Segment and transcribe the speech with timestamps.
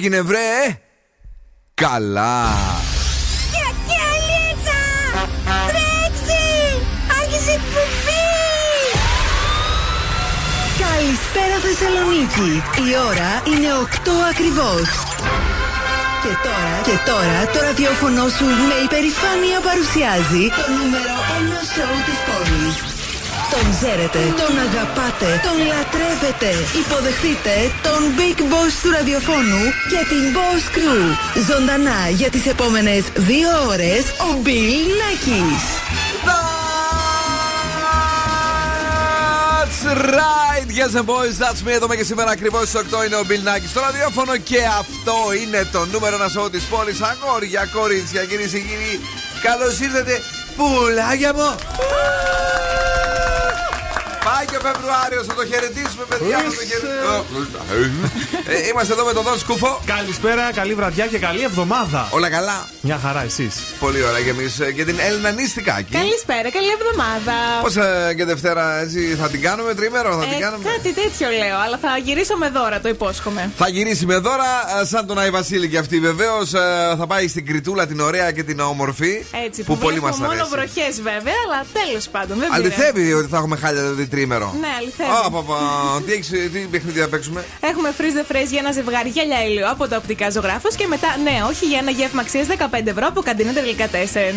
[0.00, 0.78] έγινε βρε
[1.74, 2.48] Καλά.
[10.78, 12.62] Καλησπέρα Θεσσαλονίκη.
[12.88, 14.86] Η ώρα είναι 8 ακριβώς.
[16.22, 22.18] Και τώρα, και τώρα το ραδιόφωνο σου με υπερηφάνεια παρουσιάζει το νούμερο 1 σοου της
[22.26, 22.89] πόλης.
[23.54, 26.50] Τον ξέρετε, τον αγαπάτε, τον λατρεύετε.
[26.82, 27.54] Υποδεχτείτε
[27.86, 31.02] τον Big Boss του ραδιοφώνου και την Boss Crew.
[31.48, 35.64] Ζωντανά για τις επόμενες δύο ώρες ο Bill Nackis.
[39.60, 39.80] That's
[40.20, 41.70] right, yes and boys, that's me.
[41.78, 45.68] Εδώ και σήμερα ακριβώς στις 8 είναι ο Bill Nackis στο ραδιόφωνο και αυτό είναι
[45.72, 47.00] το νούμερο ένα σώμα της πόλης.
[47.00, 49.00] Αγόρια, κορίτσια, κυρίες και κύριοι,
[49.42, 50.22] καλώς ήρθατε,
[50.56, 51.54] πουλάκια μου.
[54.28, 56.36] Πάει και ο Φεβρουάριος, θα το χαιρετήσουμε, παιδιά.
[56.36, 58.10] Θα το χαιρετήσουμε.
[58.52, 59.80] Ε, Είμαστε εδώ με τον Δον Σκούφο.
[59.94, 62.08] Καλησπέρα, καλή βραδιά και καλή εβδομάδα.
[62.10, 63.54] Όλα καλά; Μια χαρά, εσείς.
[63.80, 65.92] Πολύ ωραία και εμείς και την Έλληνα Νίστικάκη.
[65.92, 67.34] Καλησπέρα, καλή εβδομάδα.
[67.62, 71.28] Πώς ε, και Δευτέρα έτσι θα την κάνουμε, τρίμερο θα την Ε, κάνουμε; κάτι τέτοιο
[71.42, 73.50] λέω, αλλά θα γυρίσω με δώρα, το υπόσχομαι.
[73.56, 74.50] Θα γυρίσει με δώρα,
[74.82, 76.50] ε, σαν τον Άι Βασίλη και αυτή βεβαίως.
[76.98, 79.24] Θα πάει στην Κριτούλα την ωραία και την όμορφη.
[79.46, 80.72] Έτσι, που, που πολύ μας βλέπουμε μόνο αρέσει.
[80.74, 82.62] βροχές βέβαια, αλλά τέλος πάντων δεν πειράζει.
[82.62, 84.54] Αληθεύει ότι θα έχουμε χάλια δηλαδή τρίμερο.
[84.60, 85.10] Ναι, αληθεύει.
[85.26, 85.56] Α, πα, πα.
[86.06, 89.70] τι, έχεις, τι παιχνίδι θα παίξουμε; Έχουμε freeze the phrase για ένα ζευγάρι γυαλιά ήλιο
[89.70, 93.20] από τα οπτικά ζωγράφος και μετά, ναι, όχι για ένα γεύμα αξίας 15 ευρώ από
[93.22, 93.88] καντίνα τελικά 4.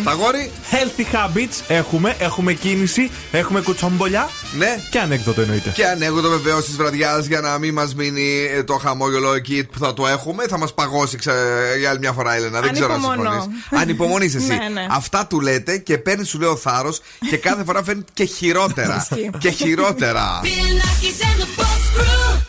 [0.04, 4.78] Ταγόρι, Healthy habits έχουμε, έχουμε κίνηση, έχουμε κουτσομπολιά ναι.
[4.90, 5.70] και ανέκδοτο εννοείται.
[5.70, 9.78] Και ανέκδοτο βεβαίως της βραδιάς για να μην μας μείνει ε, το χαμόγελο εκεί που
[9.78, 10.44] θα το έχουμε.
[10.48, 11.32] Θα μας παγώσει ξε...
[11.78, 12.60] για άλλη μια φορά, Έλενα.
[12.60, 13.30] Δεν ξέρω αν Ανυπομονώ.
[13.30, 13.82] συμφωνείς.
[13.82, 14.46] Ανυπομονείς εσύ.
[14.54, 14.86] Ναι, ναι.
[14.90, 17.00] Αυτά του λέτε και παίρνει, σου λέω θάρρος
[17.30, 18.96] και κάθε φορά φαίνεται και χειρότερα.
[19.10, 19.30] Ισχύει.
[19.38, 20.41] και χειρότερα.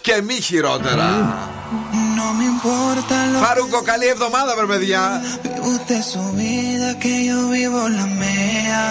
[0.00, 1.08] και μη χειρότερα.
[3.42, 5.22] Φαρούκο, καλή εβδομάδα, βρε παιδιά.
[5.42, 8.84] Vive usted su vida, que yo vivo la mía.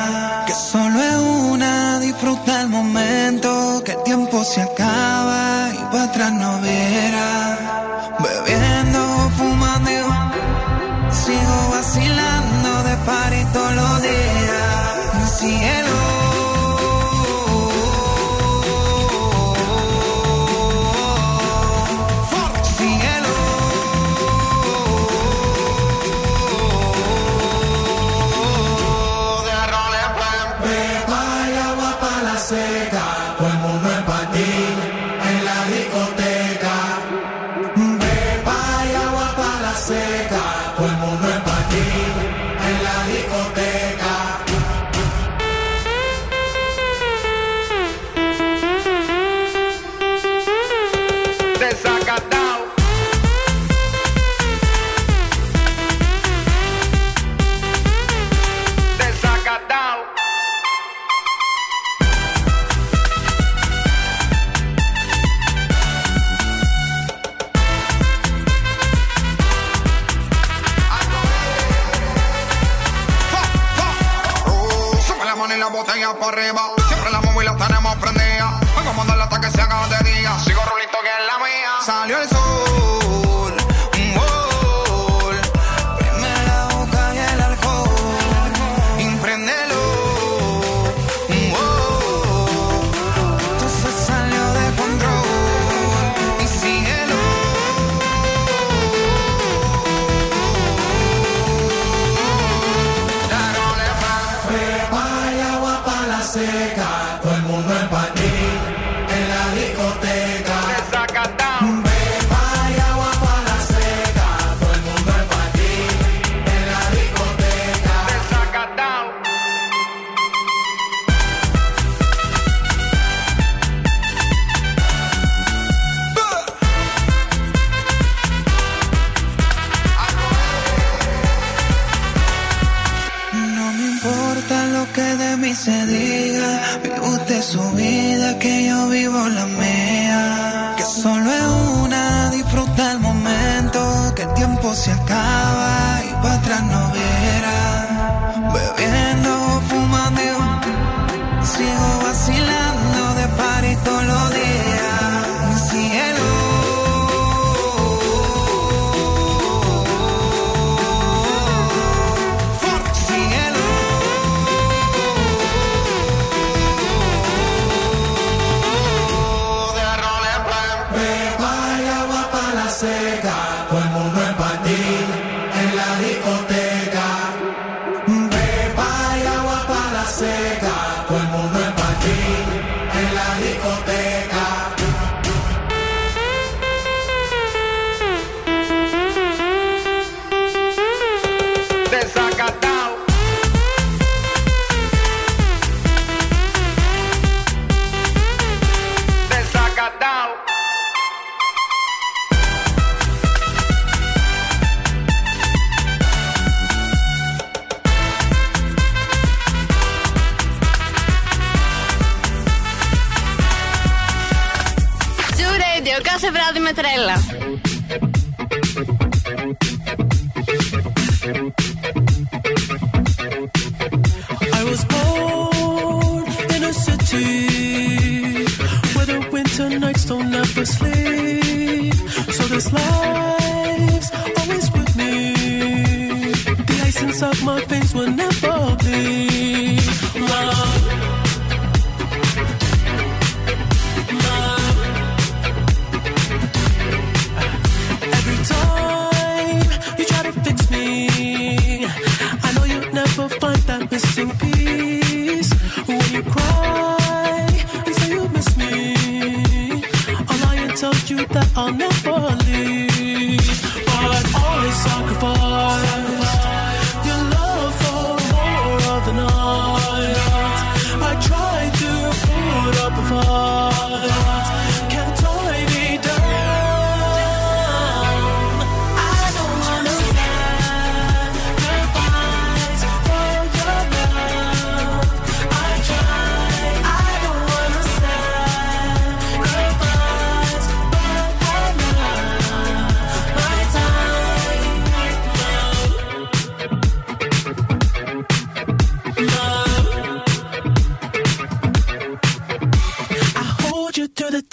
[0.47, 1.19] Que solo es
[1.51, 3.49] una, disfruta el momento.
[3.85, 5.43] Que el tiempo se acaba
[5.79, 7.31] y para atrás no verá.
[8.23, 9.01] Bebiendo,
[9.37, 10.07] fumando,
[11.21, 14.69] sigo vacilando de party todos los días.
[15.37, 15.59] Cielo.
[15.59, 16.02] Cielo.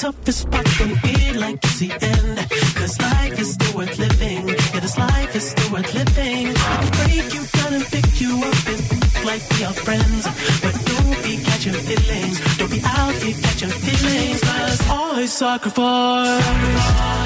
[0.01, 2.37] Toughest spots when it like it's the end.
[2.75, 4.47] Cause life is still worth living.
[4.47, 6.47] Yeah, this life is still worth living.
[6.47, 8.81] I can break you down and pick you up and
[9.29, 10.23] like we are friends.
[10.63, 12.57] But don't be catching feelings.
[12.57, 14.41] Don't be out here catching feelings.
[14.41, 17.20] Cause I sacrifice your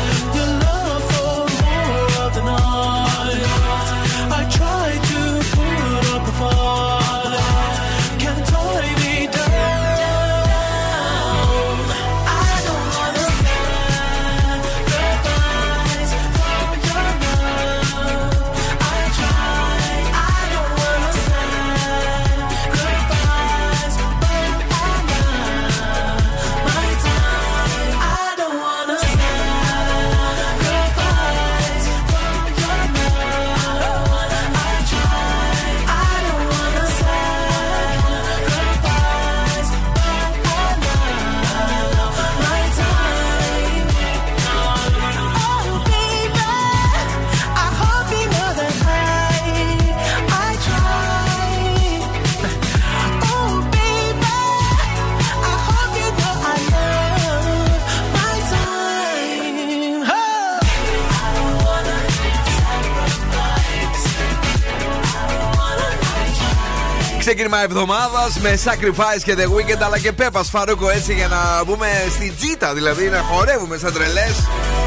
[67.35, 71.87] Ξεκίνημα εβδομάδας με Sacrifice και The Weekend αλλά και Πέπας Φαρούκο έτσι για να μπούμε
[72.09, 74.35] στη τζίτα, δηλαδή να χορεύουμε σαν τρελές.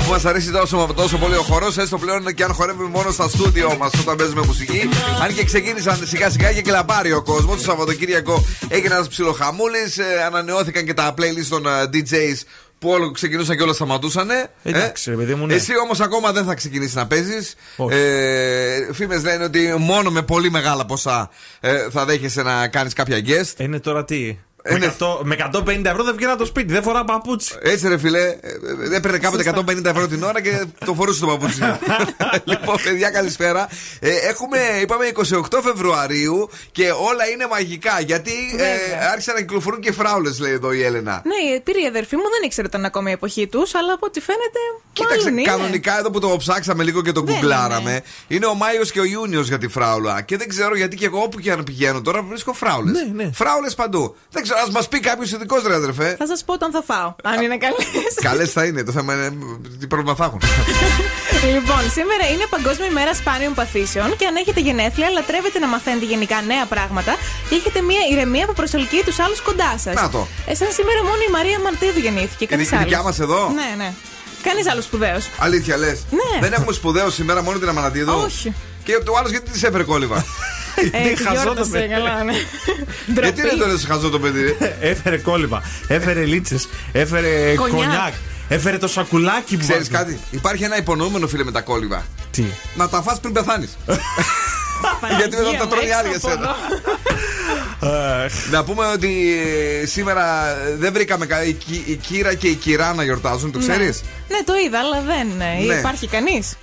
[0.04, 3.28] Που μας αρέσει τόσο, τόσο πολύ ο χορός, έστω πλέον και αν χορεύουμε μόνο στα
[3.28, 4.88] στούντιο μας όταν παίζουμε μουσική.
[5.22, 7.56] Αν και ξεκίνησαν σιγά σιγά και κλαμπάρει ο κόσμος.
[7.56, 12.42] Το Σαββατοκύριακο έγινε ένας ψιλοχαμούλης, ε, ανανεώθηκαν και τα playlist των ε, DJs
[12.78, 14.28] που όλο ξεκινούσαν και όλα σταματούσαν.
[14.62, 15.54] Εντάξει, ρε παιδί μου, ναι.
[15.54, 17.54] Εσύ όμως ακόμα δεν θα ξεκινήσεις να παίζεις.
[17.76, 17.96] Όχι.
[17.96, 21.30] Ε, Φήμες λένε ότι μόνο με πολύ μεγάλα ποσά
[21.60, 23.52] ε, θα δέχεσαι να κάνεις κάποια guest.
[23.56, 24.86] Ε, Είναι τώρα τι; Ε, ναι.
[24.86, 27.54] Με 100 με 150 ευρώ δεν βγαίνα το σπίτι, δεν φορά παπούτσι.
[27.62, 28.32] Έτσι ρε φιλέ, ε,
[28.92, 31.60] ε, έπαιρνε κάποτε 150 ευρώ την ώρα και το φορούσε το παπούτσι.
[32.50, 33.68] λοιπόν, παιδιά, καλησπέρα.
[34.00, 38.00] Ε, έχουμε, είπαμε 28 Φεβρουαρίου και όλα είναι μαγικά.
[38.00, 39.10] Γιατί ε, Βέβαια.
[39.12, 41.22] άρχισαν να κυκλοφορούν και φράουλες, λέει εδώ η Έλενα.
[41.24, 44.06] Ναι, πήρε η αδερφή μου, δεν ήξερε ότι ήταν ακόμα η εποχή τους, αλλά από
[44.06, 44.58] ό,τι φαίνεται.
[44.92, 45.50] Κοίταξε, μάλλον είναι.
[45.50, 48.02] κανονικά εδώ που το ψάξαμε λίγο και το Δεν γκουγκλάραμε, είναι.
[48.28, 50.20] είναι ο Μάιος και ο Ιούνιος για τη φράουλα.
[50.20, 52.92] Και δεν ξέρω γιατί και εγώ όπου και αν πηγαίνω τώρα βρίσκω φράουλες.
[52.92, 53.30] Ναι, ναι.
[53.34, 54.16] Φράουλες παντού.
[54.30, 56.14] Δεν ξέρω, ας μας πει κάποιος ειδικός ρε αδερφέ.
[56.18, 57.14] Θα σας πω όταν θα φάω.
[57.22, 58.14] Αν είναι καλές.
[58.28, 58.82] Καλές θα είναι.
[58.82, 59.32] Το θέμα είναι
[59.80, 60.40] τι πρόβλημα θα έχουν.
[61.54, 66.40] λοιπόν, σήμερα είναι Παγκόσμια ημέρα σπάνιων παθήσεων και αν έχετε γενέθλια, λατρεύετε να μαθαίνετε γενικά
[66.42, 67.12] νέα πράγματα
[67.48, 69.94] και έχετε μια ηρεμία που προσελκύει τους άλλους κοντά σας.
[69.94, 70.26] Να το.
[70.46, 72.44] Εσένα σήμερα μόνο η Μαρία Μαρτίδου γεννήθηκε.
[72.44, 73.92] Η Κανείς δι- η δικιά μας εδώ; Ναι, ναι.
[74.42, 75.28] Κανείς άλλος σπουδαίος.
[75.38, 76.40] Αλήθεια λες; Ναι.
[76.40, 78.54] Δεν έχουμε σπουδαίο σήμερα μόνο την Αμανατίδου; Όχι.
[78.84, 80.24] Και το άλλος γιατί της έφερε κόλυβα.
[80.92, 81.88] Ε, τη χαζό το γιόρτασε, παιδί.
[81.88, 82.32] καλά, ναι.
[83.12, 83.40] γιατί Ντροπή.
[83.40, 87.76] δεν το λε χαζό το παιδί; Έφερε κόλυβα, έφερε λίτσες, έφερε Κονιάκ.
[87.78, 88.12] κονιάκ,
[88.48, 90.04] έφερε το σακουλάκι που Ξέρεις βάζει.
[90.04, 92.06] κάτι; Υπάρχει ένα υπονοούμενο φίλε με τα κόλυβα.
[92.30, 92.44] Τι;
[92.74, 93.76] Να τα φας πριν πεθάνεις.
[95.16, 96.56] Γιατί μετά Παναγία τα μου, τρώνε έξω άλλοι από εσένα.
[97.80, 97.96] εδώ.
[98.24, 99.38] Αχ, Να πούμε ότι
[99.82, 100.24] ε, σήμερα
[100.78, 104.36] δεν βρήκαμε κα- η, Κι- η Κύρα και η Κυρά να γιορτάζουν, το ξέρεις; Ναι,
[104.44, 105.74] το είδα, αλλά δεν ε, Ναι.
[105.74, 106.56] υπάρχει κανείς;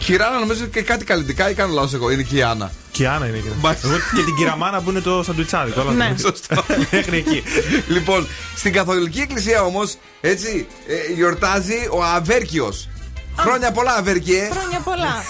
[0.00, 2.10] Χειράνα νομίζω και κάτι καλλιτικά ή κάνω λάθος εγώ.
[2.10, 2.72] Είναι και η Άννα.
[2.90, 3.48] Και η Άννα είναι εκεί.
[3.60, 3.70] Μπα.
[3.70, 5.72] Εγώ και την κυραμάνα που είναι το σαντουιτσάδι.
[5.80, 6.14] Όλα Ναι.
[6.20, 6.64] Σωστό.
[6.90, 7.42] Μέχρι εκεί.
[7.88, 8.26] λοιπόν,
[8.56, 12.88] στην Καθολική Εκκλησία όμως, έτσι, ε, γιορτάζει ο Αβέρκιος.
[13.36, 14.48] Χρόνια πολλά, Αβέρκιε.
[14.50, 15.22] Χρόνια πολλά.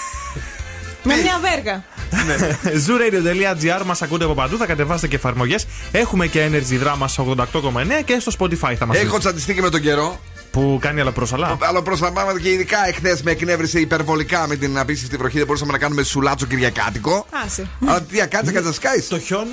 [1.02, 1.84] Με μια βέργα.
[2.86, 5.66] Zooradio.gr μας ακούτε από παντού, θα κατεβάσετε και εφαρμογές.
[5.92, 9.70] Έχουμε και Energy Drama στα 88,9 και στο Spotify θα μας Έχω τσαντιστεί και με
[9.70, 10.20] τον καιρό.
[10.50, 11.58] Που κάνει άλλα προς άλλα.
[11.60, 15.36] Αλλά προς τα πράγματα και ειδικά εχθές με εκνεύρισε υπερβολικά με την απίστευτη βροχή.
[15.36, 17.26] Δεν μπορούσαμε να κάνουμε σουλάτσο Κυριακάτικο.
[17.44, 17.68] Άσε.
[17.86, 19.08] Αλλά τι, κάτσε, κάτσε, σκάις.
[19.08, 19.50] Το χιόνι.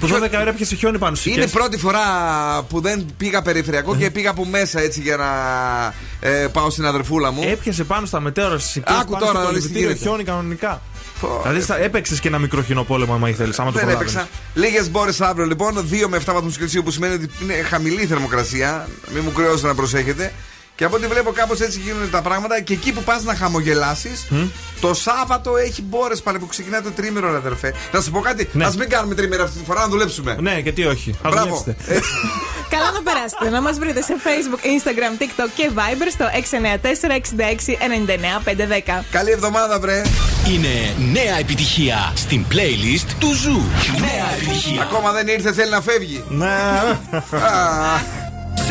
[0.00, 2.00] Που 12 ώρα έπιασε χιόνι πάνω στις Είναι πρώτη φορά
[2.68, 5.28] που δεν πήγα περιφερειακό και πήγα από μέσα έτσι για να
[6.28, 7.42] ε, πάω στην αδερφούλα μου.
[7.44, 8.96] Έπιασε πάνω στα μετέωρα στις οικίε.
[9.00, 9.94] Άκου τώρα να δεις τι γίνεται.
[9.94, 10.82] χιόνι κανονικά.
[11.26, 13.58] Πω, Δηλαδή έπαιξες και ένα μικρό χιονοπόλεμο, άμα ήθελες.
[13.58, 14.14] Άμα το Δεν προλάβαινες.
[14.14, 14.38] έπαιξα.
[14.54, 18.06] Λίγες μπόρες αύριο λοιπόν, 2 με 7 βαθμούς Κελσίου που σημαίνει ότι είναι χαμηλή η
[18.06, 18.88] θερμοκρασία.
[19.14, 20.32] Μην μου κρυώσετε να προσέχετε.
[20.76, 24.26] Και από ό,τι βλέπω κάπως έτσι γίνονται τα πράγματα και εκεί που πας να χαμογελάσεις,
[24.80, 27.74] το Σάββατο έχει μπόρες πάλι που ξεκινάει το τρίμηνο, ρε αδερφέ.
[27.92, 28.64] Να σου πω κάτι, Ναι.
[28.64, 30.36] ας μην κάνουμε τρίμηνο αυτή τη φορά, να δουλέψουμε.
[30.40, 31.10] Ναι, γιατί όχι.
[31.22, 31.62] Α Μπράβο.
[31.64, 31.94] δουλέψετε.
[31.94, 32.10] Έτσι.
[32.68, 33.50] Καλά να περάσετε.
[33.50, 39.04] Να μας βρείτε σε Facebook, Instagram, TikTok και Viber στο 694-6699-510.
[39.10, 40.02] Καλή εβδομάδα, βρε.
[40.48, 43.62] Είναι νέα επιτυχία στην playlist του Ζου.
[44.00, 44.82] Νέα επιτυχία.
[44.82, 46.24] Ακόμα δεν ήρθε, θέλει να φεύγει.
[46.28, 46.48] Ναι.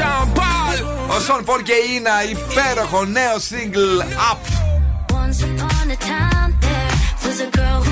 [0.03, 1.17] Α.
[1.17, 4.43] Ο Σον Πολ και η Ίνα, υπέροχο νέο single Up.
[5.13, 6.93] Once upon a time, there
[7.25, 7.92] was a girl who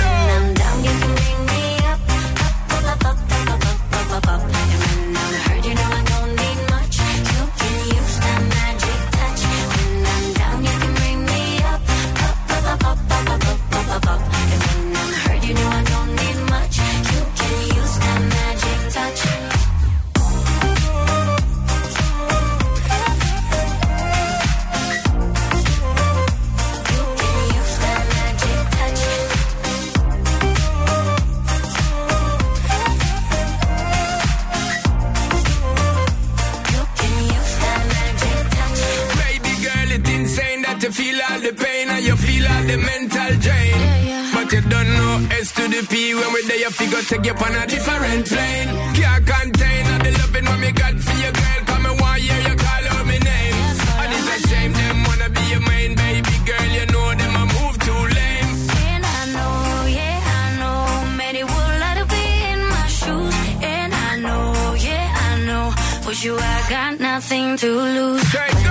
[45.41, 48.69] S to the P when we're there, you figure take you on a different plane.
[48.93, 51.61] Can't contain all the loving what me got for you, girl.
[51.65, 53.55] Come and one year you call out my name.
[54.01, 56.67] And it's a shame them wanna be your main baby girl.
[56.77, 58.49] You know them a move too lame.
[58.85, 59.57] And I know,
[59.97, 60.79] yeah, I know,
[61.21, 63.35] many would like to be in my shoes.
[63.75, 65.65] And I know, yeah, I know,
[66.05, 68.23] for you I got nothing to lose.
[68.31, 68.70] Take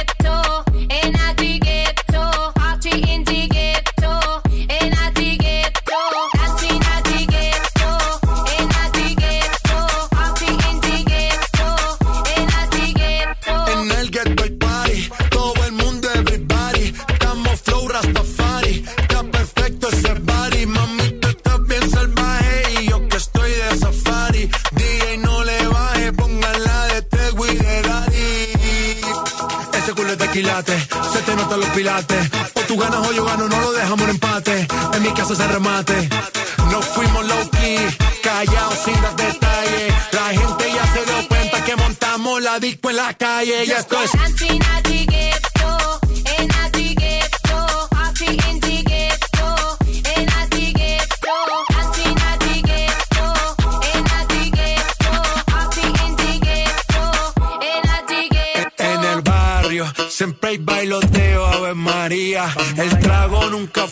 [35.35, 36.09] Se remate.
[36.71, 37.77] No fuimos low key,
[38.21, 39.93] callados sin dar detalles.
[40.11, 43.63] La gente ya se dio cuenta que montamos la disco en la calle.
[43.63, 44.11] Y esto es.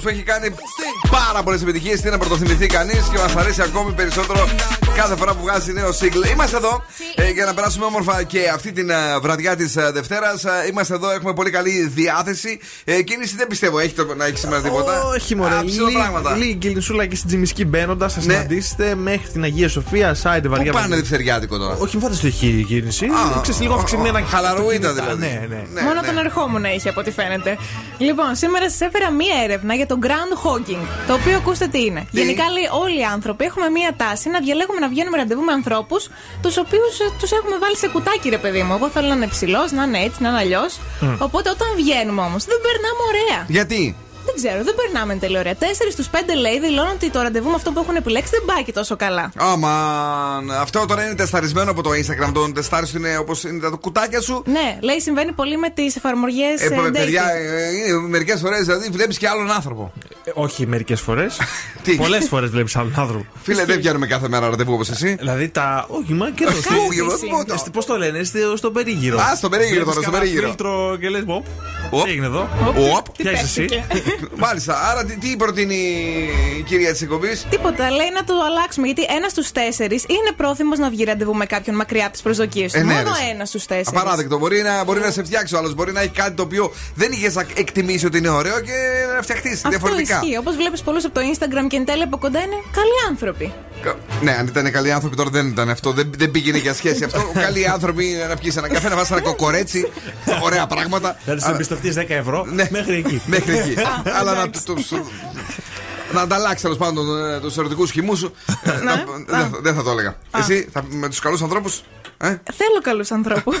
[0.00, 0.54] Που έχει κάνει
[1.10, 2.00] πάρα πολλές επιτυχίες.
[2.00, 4.48] Τι να πρωτοθυμηθεί κανείς και μας αρέσει ακόμη περισσότερο
[4.94, 6.30] κάθε φορά που βγάζει νέο single.
[6.32, 10.44] Είμαστε εδώ ε, για να περάσουμε όμορφα και αυτή την ε, βραδιά της Δευτέρας.
[10.70, 12.60] Είμαστε εδώ, έχουμε πολύ καλή διάθεση.
[12.92, 15.02] Ε, κίνηση δεν πιστεύω έχει το, να έχει σήμερα τίποτα.
[15.04, 15.54] Όχι, μωρέ.
[15.54, 16.36] Α, ψηλό πράγματα.
[16.36, 20.42] Λίγη κυλινσούλα και στην Τζιμισκή μπαίνοντας, θα συναντήσετε μέχρι την Αγία Σοφία, site βαριά.
[20.46, 20.96] Πού πάνε βαριά.
[20.96, 22.30] διφθεριάτικο τώρα; Όχι, μου φάτε στη
[22.68, 23.04] κίνηση.
[23.06, 24.20] Α, Ξέρεις, λίγο αυξημένα.
[24.22, 25.18] χαλαρούιτα δηλαδή.
[25.48, 25.82] Ναι, ναι.
[25.82, 27.56] Μόνο τον ερχόμουν είχε από ό,τι φαίνεται.
[27.98, 30.84] Λοιπόν, σήμερα σας έφερα μία έρευνα για το ground hogging.
[31.06, 32.06] Το οποίο ακούστε τι είναι.
[32.10, 36.08] Γενικά λέει όλοι οι άνθρωποι έχουμε μία τάση να διαλέγουμε να βγαίνουμε ραντεβού με ανθρώπους
[36.42, 38.72] τους οποίους τους έχουμε βάλει σε κουτάκι, ρε παιδί μου.
[38.78, 40.72] Εγώ θέλω να είναι ψηλός, να είναι έτσι, να είναι αλλιώς.
[41.00, 41.14] Μμ.
[41.26, 43.44] Οπότε όταν βγαίνουμε όμως δεν περνάμε ωραία.
[43.48, 45.54] Γιατί; Δεν ξέρω, δεν περνάμε εν τέλει ωραία.
[45.54, 48.62] Τέσσερις στους πέντε λέει δηλώνουν ότι το ραντεβού με αυτό που έχουν επιλέξει δεν πάει
[48.64, 49.32] και τόσο καλά.
[49.36, 49.72] Άμα
[50.60, 52.32] αυτό τώρα είναι τεσταρισμένο από το Instagram.
[52.34, 54.42] Το τεστάρι σου είναι όπως είναι τα κουτάκια σου.
[54.46, 56.60] Ναι, λέει συμβαίνει πολύ με τις εφαρμογές.
[56.60, 57.24] Ε, παιδιά,
[58.08, 59.92] μερικές φορές δηλαδή βλέπεις και άλλον άνθρωπο.
[60.24, 61.36] Ε, όχι μερικές φορές.
[61.96, 63.26] Πολλές φορές βλέπεις άλλον άνθρωπο.
[63.42, 65.14] Φίλε, δεν βγαίνουμε κάθε μέρα ραντεβού όπως εσύ.
[65.18, 65.86] Δηλαδή τα.
[65.88, 69.18] Όχι, μα και Κάθε Πώς το λένε, είστε στο περίγυρο.
[69.18, 70.46] Α, στο περίγυρο τώρα, Βλέπεις στο κανένα περίγυρο.
[70.46, 71.30] Φίλτρο και λες, Οπ.
[71.30, 71.44] Οπ.
[72.04, 72.48] Τι έγινε εδώ;
[72.96, 73.08] Οπ.
[73.16, 73.84] Ποια είσαι εσύ;
[74.44, 75.74] Μάλιστα, άρα τι, τι προτείνει
[76.58, 78.86] η κυρία της εκπομπής; Τίποτα, λέει να το αλλάξουμε.
[78.86, 82.72] Γιατί ένας στους τέσσερις είναι πρόθυμος να βγει ραντεβού με κάποιον μακριά από τις προσδοκίες
[82.72, 82.78] του.
[82.78, 83.30] Ε, ναι, Μόνο ρε.
[83.32, 83.88] ένας στους τέσσερις.
[83.88, 84.38] Απαράδεκτο.
[84.38, 85.74] Μπορεί να, μπορεί να σε φτιάξει ο άλλος.
[85.74, 88.72] Μπορεί να έχει κάτι το οποίο δεν είχες εκτιμήσει ότι είναι ωραίο και
[89.16, 90.20] να φτιαχτείς Αυτό διαφορετικά.
[90.22, 90.36] ισχύει.
[90.36, 93.52] Όπως βλέπεις πολλούς από το Instagram και εν τέλει από κοντά είναι καλοί άνθρωποι.
[93.82, 95.90] Κα- Ναι, αν ήταν καλοί άνθρωποι τώρα δεν ήταν αυτό.
[95.92, 97.30] Δεν, δεν πήγαινε για σχέση αυτό.
[97.44, 99.90] Καλοί άνθρωποι είναι να πιεις ένα καφέ, να βάζεις ένα κοκορέτσι.
[100.42, 101.16] ωραία πράγματα.
[101.38, 102.46] Θα του Αλλά- εμπιστευτεί 10 ευρώ
[102.78, 103.22] μέχρι εκεί.
[103.26, 103.74] Μέχρι εκεί.
[104.18, 104.60] Αλλά να του.
[104.64, 104.92] τους-
[106.12, 107.06] Να ανταλλάξει τέλος πάντων
[107.40, 108.34] τους ερωτικούς χυμούς σου.
[108.62, 110.16] Ε, να- δεν θα- Δεν θα το έλεγα.
[110.38, 111.82] Εσύ θα- με τους καλούς ανθρώπους.
[112.22, 113.56] Ε; Θέλω καλούς ανθρώπους.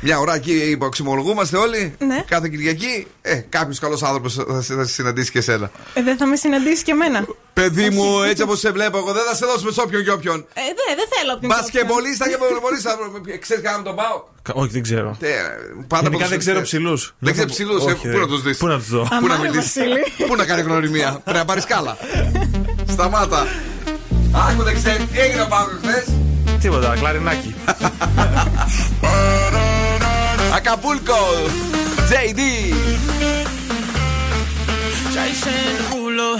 [0.00, 1.94] Μια ώρα εκεί υποξυμολογούμαστε όλοι.
[1.98, 2.24] Ναι.
[2.26, 3.06] Κάθε Κυριακή.
[3.22, 5.70] Ε, κάποιος καλός άνθρωπος θα, σε- θα σε συναντήσει και εσένα.
[5.94, 7.26] Ε, δεν θα με συναντήσει και εμένα.
[7.52, 10.38] Παιδί μου, έτσι όπως σε βλέπω, εγώ δεν θα σε δώσουμε σε όποιον και όποιον.
[10.54, 11.52] Ε, δεν δεν θέλω όποιον.
[11.56, 12.96] Μπασκεμπολίστα και μπολίστα.
[13.40, 14.22] Ξέρεις κανένα τον πάω;
[14.54, 15.16] Όχι, δεν ξέρω.
[15.20, 15.28] Ε,
[15.86, 17.14] Πάντα Γενικά πως- δεν ξέρω ψηλούς.
[17.18, 17.82] Δεν ξέρω ψηλούς.
[17.82, 18.56] Πού να τους δεις.
[18.56, 19.02] Πού να τους δω.
[19.02, 19.74] Πού να Αμάρε, μιλήσεις.
[19.74, 20.12] Βασίλη.
[20.28, 21.20] Πού να κάνει γνωριμία.
[21.24, 21.96] Πρέπει να πάρεις κάλα.
[22.88, 23.46] Σταμάτα.
[24.50, 26.04] Άκου δεν ξέρεις τι έγινε ο Παύλο χθες.
[26.60, 27.54] Τίποτα, κλαρινάκι.
[30.56, 31.18] Ακαπούλκο.
[32.10, 32.40] JD.
[35.14, 36.34] Jason Ruler,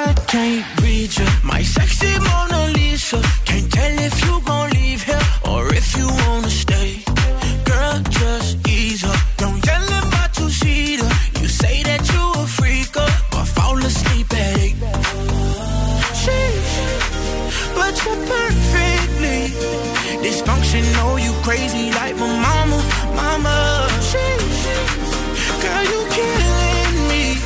[0.00, 1.26] I can't read you.
[1.52, 3.18] My sexy Mona Lisa.
[3.48, 6.47] Can't tell if you gon' leave here or if you wanna
[20.78, 21.22] dysfunctional.
[21.22, 22.82] You crazy like my mama,
[23.14, 23.88] mama.
[24.08, 24.64] Sheesh,
[25.62, 27.38] girl, you killing me.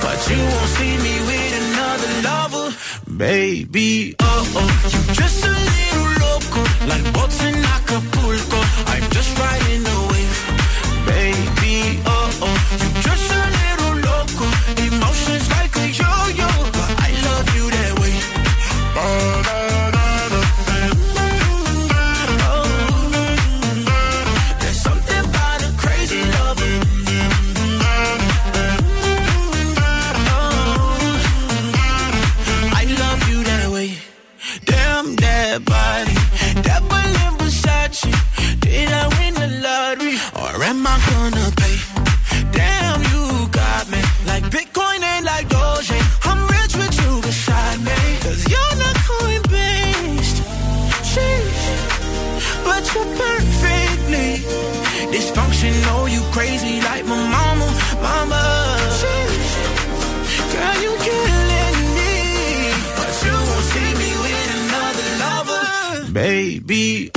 [0.00, 2.76] But you won't see me with another lover,
[3.16, 4.14] baby.
[4.20, 8.60] Oh oh, you just a little loco, like boats in Acapulco.
[8.86, 10.01] I'm just riding the
[40.82, 41.76] am I gonna pay?
[42.50, 44.00] Damn, you got me.
[44.26, 45.92] Like Bitcoin ain't like Doge.
[46.28, 48.00] I'm rich with you beside me.
[48.24, 50.38] Cause you're not coin based.
[51.12, 51.58] Jeez.
[52.66, 54.30] But you're perfectly
[55.14, 56.10] dysfunctional.
[56.14, 57.68] You crazy like my mama,
[58.06, 58.42] mama.
[59.00, 59.50] Jeez.
[60.52, 62.14] Girl, you killing me.
[62.98, 66.12] But you won't see me with another lover.
[66.12, 67.11] Baby,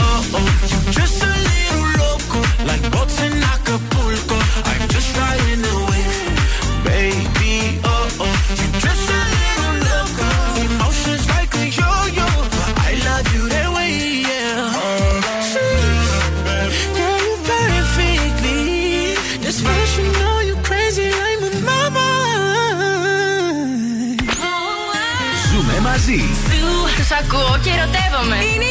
[27.85, 28.37] ερωτεύομαι.
[28.53, 28.65] Είναι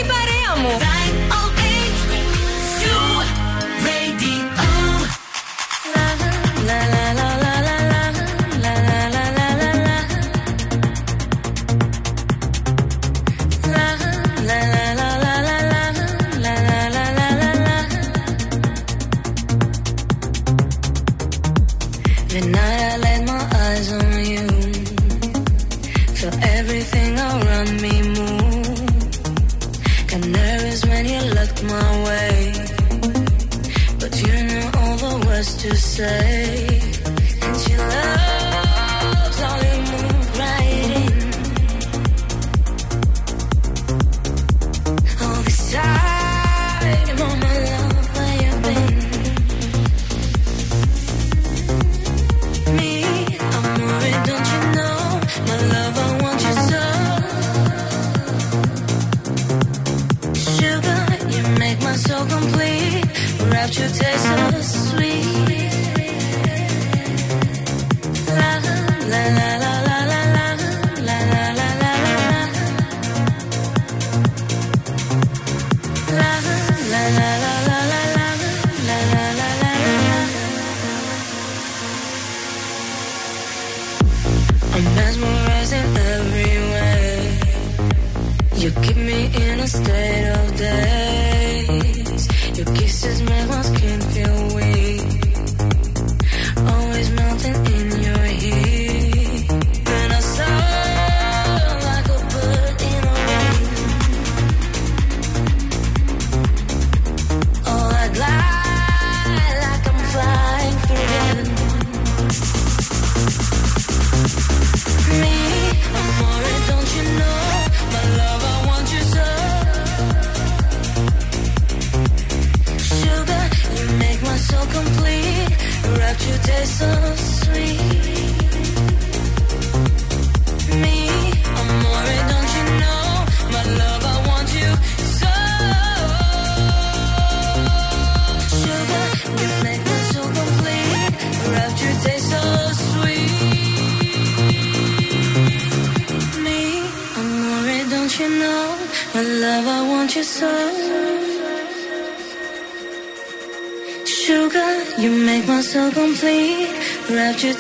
[31.67, 32.53] my way,
[33.99, 36.74] but you know all the words to say.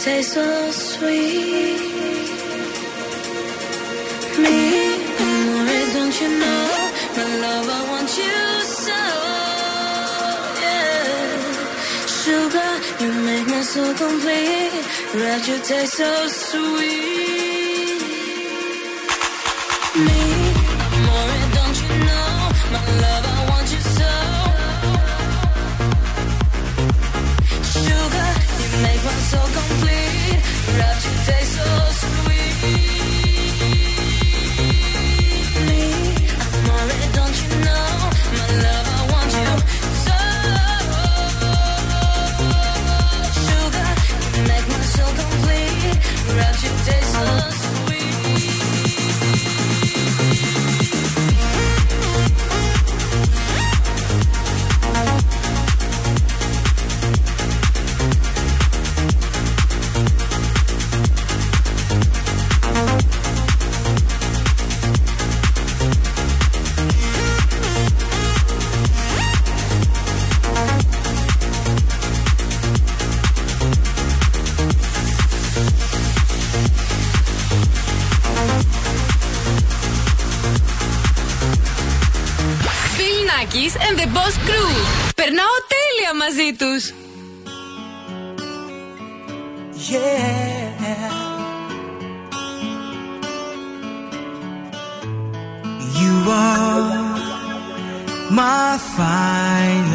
[0.04, 0.53] 才算
[89.90, 91.10] yeah.
[96.00, 97.14] You are
[98.30, 99.93] my final.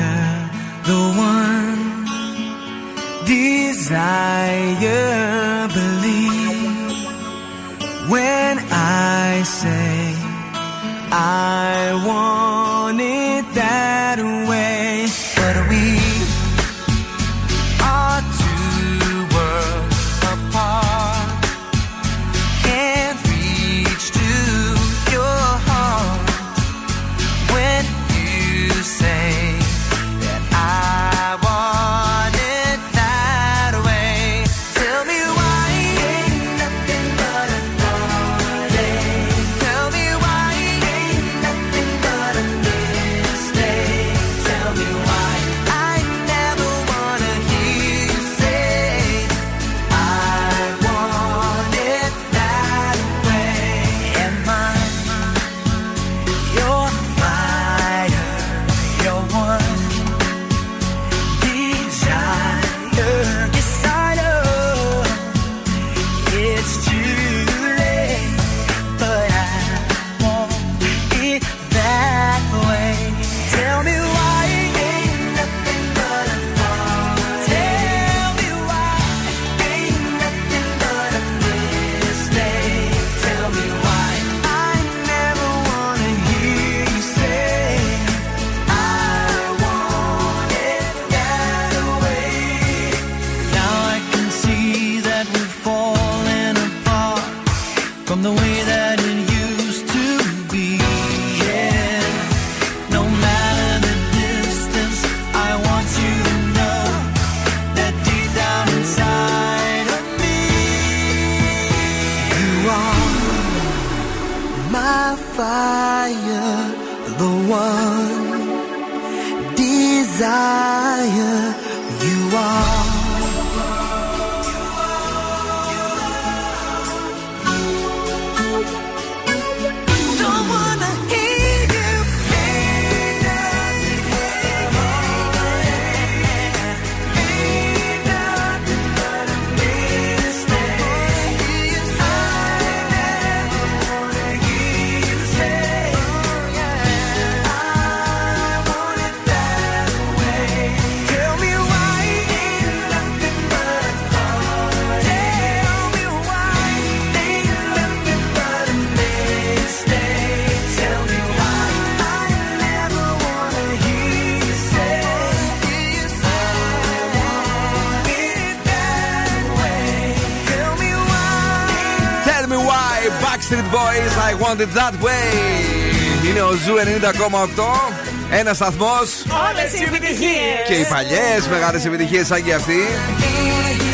[174.59, 176.29] Want it that way.
[176.29, 177.93] Είναι ο Ζου 90,8.
[178.31, 179.25] Ένας σταθμός.
[179.49, 180.67] Όλες οι επιτυχίες.
[180.67, 182.87] Και οι παλιές μεγάλες επιτυχίες σαν και αυτή.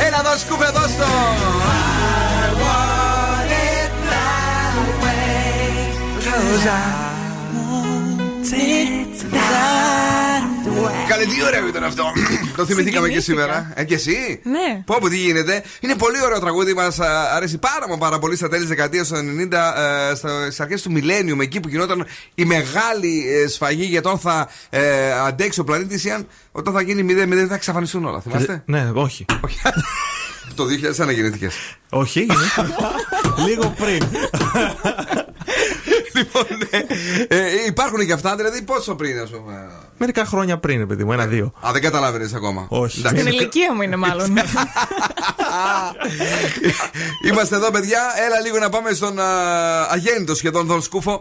[0.06, 1.06] Έλα εδώ, σκούπε, δώσ' το.
[11.18, 12.04] Καλέ, τι ωραίο ήταν αυτό.
[12.56, 13.72] Το θυμηθήκαμε και σήμερα.
[13.76, 14.82] Ε, και εσύ; Ναι.
[14.86, 15.64] Πω, πω, τι γίνεται.
[15.80, 16.74] Είναι πολύ ωραίο τραγούδι.
[16.74, 17.00] Μας
[17.36, 19.74] αρέσει πάρα μα πάρα πολύ στα τέλη της δεκαετίας του 90,
[20.12, 24.20] ε, στις αρχές του Millennium, εκεί που γινόταν η μεγάλη ε, σφαγή για το αν
[24.20, 28.22] θα ε, αντέξει ο πλανήτης ή αν όταν θα γίνει 0-0 θα εξαφανιστούν όλα.
[28.22, 29.26] Θυμάστε; Ναι, όχι.
[30.56, 31.50] το 2001 γεννήθηκε.
[31.90, 32.36] Όχι, είναι.
[33.48, 34.02] Λίγο πριν.
[36.16, 36.80] λοιπόν, ναι.
[37.28, 39.72] ε, υπάρχουν και αυτά, δηλαδή πόσο πριν, ας πούμε.
[39.98, 41.54] Μερικά χρόνια πριν, ρε παιδί μου, ένα-δύο.
[41.68, 42.66] Α, δεν καταλάβαινε ακόμα.
[42.70, 43.00] Όχι.
[43.00, 43.22] Εντάξει.
[43.22, 44.38] Στην ηλικία μου είναι μάλλον.
[47.28, 48.02] Είμαστε εδώ, παιδιά.
[48.26, 49.26] Έλα λίγο να πάμε στον α,
[49.90, 51.18] αγέννητο σχεδόν τον Σκούφο,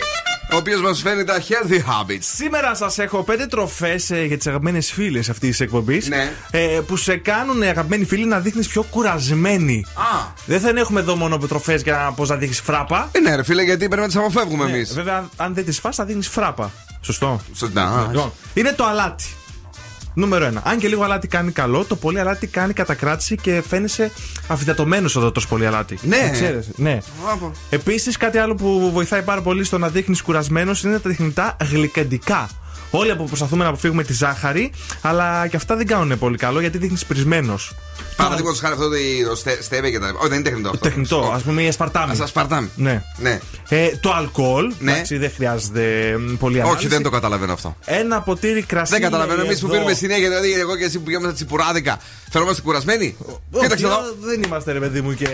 [0.53, 2.19] ο οποίος μας φέρνει τα healthy habits.
[2.21, 6.09] Σήμερα σας έχω πέντε τροφές για τις αγαπημένες φίλες αυτής της εκπομπής.
[6.09, 6.33] Ναι.
[6.51, 9.85] Ε, που σε κάνουν, ε, αγαπημένοι φίλοι, να δείχνεις πιο κουρασμένη.
[9.95, 10.33] Α.
[10.47, 13.09] Δεν θα έχουμε εδώ μόνο τροφές για πώς να δείχνεις φράπα.
[13.13, 14.95] Ε, ναι, ρε φίλε, γιατί πρέπει να τις αποφεύγουμε Ναι, εμείς.
[14.95, 16.71] Βέβαια, αν δεν τις φας θα δίνεις φράπα.
[17.01, 17.41] Σωστό.
[17.55, 18.09] Σωστά.
[18.11, 19.25] Λοιπόν, είναι το αλάτι.
[20.15, 20.61] Νούμερο 1.
[20.63, 24.11] Αν και λίγο αλάτι κάνει καλό, το πολύ αλάτι κάνει κατακράτηση και φαίνεσαι
[24.49, 25.99] αφιδατωμένος εδώ τόσο πολύ αλάτι.
[26.03, 26.27] Ναι.
[26.27, 26.99] Το ξέρεις, ναι.
[27.23, 27.53] Μπράβο.
[27.71, 32.49] Επίσης, κάτι άλλο που βοηθάει πάρα πολύ στο να δείχνεις κουρασμένος είναι τα τεχνητά γλυκαντικά.
[32.97, 36.79] Όλοι που προσπαθούμε να αποφύγουμε τη ζάχαρη, αλλά και αυτά δεν κάνουν πολύ καλό γιατί
[36.79, 37.59] δείχνεις πρισμένο.
[38.17, 38.95] Παραδείγματος χάρη αυτό το,
[39.29, 40.19] το στε, στέβε και τα λοιπά.
[40.19, 40.81] Όχι, δεν είναι τεχνητό αυτό.
[40.81, 42.13] Τεχνητό, ας πούμε η ασπαρτάμι.
[42.21, 42.71] Α ασπαρτάμι.
[42.77, 43.03] Ναι.
[43.17, 43.39] Ναι.
[43.69, 44.73] Ε, το αλκοόλ.
[44.79, 44.93] Ναι.
[44.93, 46.79] Εντάξει, δεν χρειάζεται μ, πολύ ανάλυση.
[46.79, 47.77] Όχι, δεν το καταλαβαίνω αυτό.
[47.85, 48.93] Ένα ποτήρι κρασί.
[48.93, 49.37] Δεν καταλαβαίνω.
[49.37, 49.75] λέει Εμείς που εδώ.
[49.75, 51.99] πίνουμε συνέχεια, δηλαδή εγώ και εσύ που πηγαίνουμε στα τσιπουράδικα,
[52.31, 53.17] φαινόμαστε κουρασμένοι;
[53.51, 53.99] Όχι, Κοίταξε εδώ.
[54.21, 55.29] Δεν είμαστε ρε παιδί μου και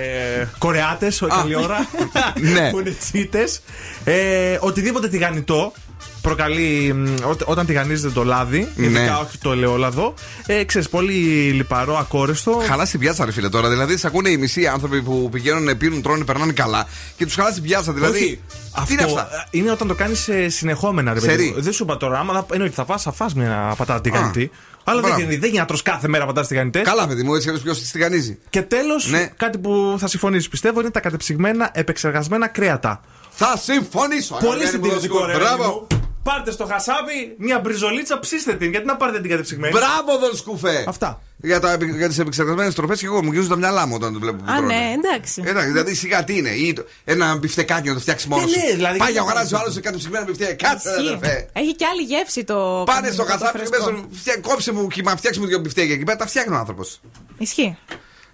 [0.58, 1.36] Κορεάτες, όχι Α.
[1.40, 1.88] καλή ώρα.
[2.54, 2.70] Ναι.
[2.70, 3.62] που είναι τσίτες.
[4.04, 5.72] Ε, οτιδήποτε τηγανιτό
[6.20, 8.86] προκαλεί μ, ό- όταν τηγανίζεται το λάδι, Ναι.
[8.86, 10.14] ειδικά όχι το ελαιόλαδο.
[10.46, 11.12] Ε, ξέρεις, πολύ
[11.52, 12.62] λιπαρό, ακόρεστο.
[12.66, 13.68] Χαλά την πιάτσα, ρε φίλε τώρα.
[13.68, 17.54] Δηλαδή, σε ακούνε οι μισοί άνθρωποι που πηγαίνουν, πίνουν, τρώνε, περνάνε καλά και τους χαλάς
[17.54, 17.92] την πιάτσα.
[17.92, 18.18] Δηλαδή.
[18.18, 18.40] Όχι.
[18.86, 21.30] Τι είναι Αυτό αυτά; ε, είναι όταν το κάνεις συνεχόμενα, ρε παιδί.
[21.32, 21.52] Σερί.
[21.56, 21.62] μου.
[21.62, 24.50] Δεν σου είπα τώρα, άμα θα- εννοείται θα πα, θα φας μια πατάτα τηγανιτή.
[24.84, 25.16] Αλλά δεν μπράβο.
[25.20, 26.82] γίνεται, δεν γίνεται να τρως κάθε μέρα πατάτα τηγανιτές.
[26.82, 28.38] Καλά, παιδί μου, έτσι ποιος τη τηγανίζει.
[28.50, 29.30] Και τέλος, Ναι.
[29.36, 33.00] κάτι που θα συμφωνήσεις πιστεύω είναι τα κατεψυγμένα επεξεργασμένα κρέατα.
[33.30, 34.34] Θα συμφωνήσω.
[34.34, 35.26] Πολύ αγαπημένη μου συντηρητικό, δόσκο.
[35.26, 35.32] ρε.
[35.32, 35.86] παιδί Μπράβο.
[35.90, 36.09] μου.
[36.22, 38.70] Πάρτε στο χασάπι μια μπριζολίτσα, ψήστε την.
[38.70, 40.84] Γιατί να πάρετε την κατεψυγμένη; Μπράβο, Δον Σκουφέ.
[40.88, 41.20] Αυτά.
[41.36, 44.18] Για, τα, για τις επεξεργασμένες τροφές και εγώ μου γυρίζουν τα μυαλά μου όταν το
[44.18, 44.36] βλέπω.
[44.36, 44.74] που Α, τρώνε.
[44.74, 45.42] ναι, εντάξει.
[45.46, 46.48] Εντάξει, δηλαδή σιγά τι είναι.
[46.50, 48.66] Ή το- ένα μπιφτεκάκι να το φτιάξεις μόνος Ναι, σου.
[48.66, 50.68] ναι, δηλαδή, Πάει και- αγοράζει ο άλλος σε κατεψυγμένα μπιφτέκια.
[50.68, 51.14] Κάτσε, ρε, Ισχύει.
[51.14, 51.48] αδερφέ.
[51.52, 52.82] Έχει και άλλη γεύση το.
[52.86, 53.90] Πάνε στο το χασάπι και φρεσκό.
[53.92, 56.18] μέσα φτιά- κόψε μου και μα φτιάξει μου δύο μπιφτέκια εκεί πέρα.
[56.18, 57.00] Τα φτιάχνει ο άνθρωπος.
[57.38, 57.76] Ισχύει.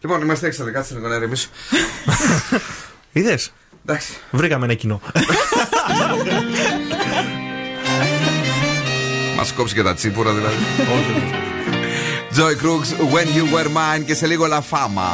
[0.01, 0.70] Λοιπόν, είμαστε έξαλλοι.
[0.70, 1.49] Κάτσε λίγο να ηρεμήσω.
[3.12, 3.38] Είδε.
[3.87, 4.12] Εντάξει.
[4.31, 5.01] Βρήκαμε ένα κοινό.
[9.46, 10.56] Μα κόψει και τα τσίπουρα δηλαδή.
[12.38, 15.10] Joy Crooks, When You Were Mine και σε λίγο La Fama.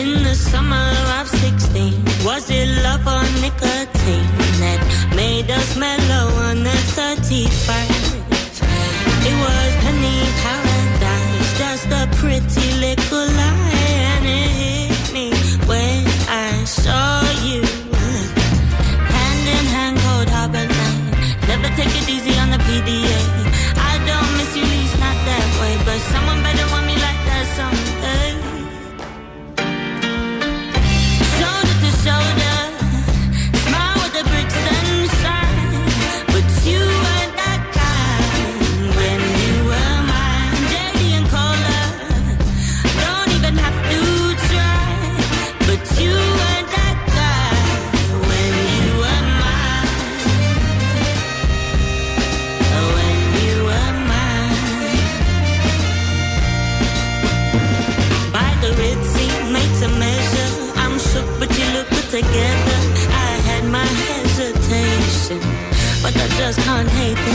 [0.00, 4.30] In the summer of 16, was it love or nicotine
[4.62, 4.80] that
[5.20, 8.08] made us mellow on the 31st?
[9.28, 15.26] It was penny paradise, just a pretty little lie, and it hit me
[15.70, 16.00] when
[16.48, 17.60] I saw you.
[19.14, 21.14] Hand in hand, cold harbor night.
[21.50, 23.33] Never take it easy on the PDA.
[66.45, 67.34] Just can't hate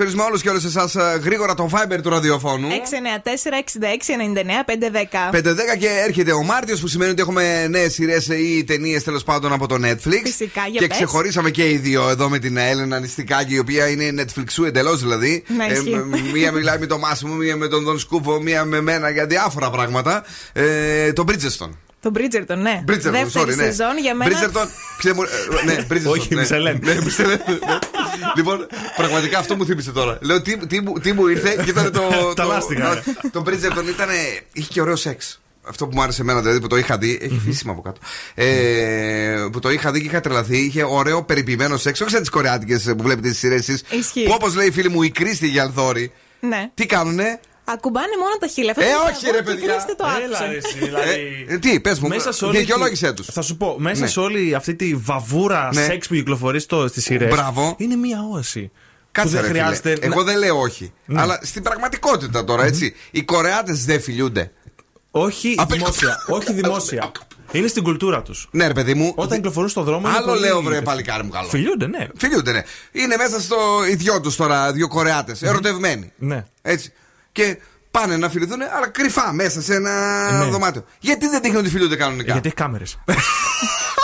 [0.00, 2.68] Καλησπέρισμα όλους και όλες εσάς γρήγορα το Viber του ραδιοφώνου.
[2.68, 2.72] 694-6699-510.
[5.32, 9.52] 5-10 και έρχεται ο Μάρτιος που σημαίνει ότι έχουμε νέες σειρές ή ταινίες τέλος πάντων
[9.52, 10.20] από το Netflix.
[10.22, 10.96] Φυσικά, για και πες.
[10.96, 15.44] ξεχωρίσαμε και οι δύο εδώ με την Έλενα Νηστικάκη, η οποία είναι Netflixού εντελώς δηλαδή.
[15.56, 16.04] Ναι, ισχύει.
[16.32, 19.70] μία μιλάει με τον Μάσιμο, μία με τον Δον Σκούφο, μία με μένα για διάφορα
[19.70, 20.24] πράγματα.
[20.52, 21.89] Ε, το Bridgestone.
[22.00, 22.84] Το Bridgerton, ναι.
[22.88, 23.52] Bridgerton, Δεύτερη sorry, ναι.
[23.64, 24.30] σεζόν για μένα.
[24.30, 24.66] Bridgerton,
[24.98, 26.10] ξέρε μου, ε, ναι, Bridgerton.
[26.10, 26.42] Όχι, ναι.
[26.42, 26.78] Michelin.
[26.80, 27.78] Ναι, Michelin, ναι.
[28.36, 30.18] Λοιπόν, πραγματικά αυτό μου θύμισε τώρα.
[30.20, 32.00] Λέω τι, τι, μου- τι μου ήρθε και ήταν το.
[32.34, 33.28] Τα το- λάστιχα, το- ρε.
[33.30, 34.08] Το Bridgerton ήταν.
[34.52, 35.40] είχε και ωραίο σεξ.
[35.68, 37.18] Αυτό που μου άρεσε εμένα, δηλαδή που το είχα δει.
[37.22, 38.00] Έχει φύσιμα από κάτω.
[38.34, 40.56] Ε, που το είχα δει και είχα τρελαθεί.
[40.58, 42.00] Είχε ωραίο περιποιημένο σεξ.
[42.00, 44.22] Όχι σαν τις κορεάτικες που βλέπετε στις σειρές εσείς, Ισχύει.
[44.24, 46.12] Που όπως λέει η φίλη μου η Κρίστη Γιαλθόρη.
[46.40, 46.70] Ναι.
[46.74, 47.40] Τι κάνουνε;
[47.74, 48.70] Ακουμπάνε μόνο τα χείλη.
[48.70, 49.72] Αυτό Ε, είναι όχι, τραγούδι ρε, και παιδιά.
[49.72, 50.50] Κρίστε το Έλα, άκουσε.
[50.52, 51.44] ρε, εσύ, δηλαδή.
[51.48, 53.26] Ε, τι, πες μου, Μέσα σε όλη δικαιολόγησέ τη- τους.
[53.26, 54.06] Θα σου πω, μέσα Ναι.
[54.06, 55.84] σε όλη αυτή τη βαβούρα Ναι.
[55.84, 57.74] σεξ που κυκλοφορεί στο- στις σειρές Μπράβο.
[57.78, 58.70] Είναι μία όαση.
[59.12, 59.62] Κάτσε που ρε δεν φίλε.
[59.64, 59.96] χρειάζεται.
[60.06, 60.92] Εγώ να- δεν λέω όχι.
[61.04, 61.20] Ναι.
[61.20, 62.94] Αλλά στην πραγματικότητα τώρα, έτσι.
[63.10, 64.52] Οι Κορεάτες δεν φιλιούνται.
[65.10, 66.16] Όχι Απ' δημόσια.
[66.36, 67.12] όχι δημόσια.
[67.52, 68.48] Είναι στην κουλτούρα τους.
[68.50, 69.12] Ναι, ρε παιδί μου.
[69.16, 70.08] Όταν κυκλοφορούν στον δρόμο.
[70.08, 71.48] είναι Άλλο πολύ- λέω, βρε παλικάρι μου καλό.
[71.48, 72.06] Φιλιούνται, ναι.
[72.16, 72.62] Φιλιούνται, ναι.
[72.92, 73.56] Είναι μέσα στο
[73.90, 75.42] ιδιό τους τώρα δύο Κορεάτες.
[75.42, 76.12] Ερωτευμένοι.
[76.16, 76.44] Ναι.
[76.62, 76.92] Έτσι.
[77.32, 77.58] Και
[77.90, 80.50] πάνε να φιληθούν, αλλά κρυφά μέσα σε ένα Ναι.
[80.50, 80.84] δωμάτιο.
[81.00, 82.98] Γιατί δεν δείχνουν ότι φιλούνται κανονικά; Γιατί έχει κάμερες.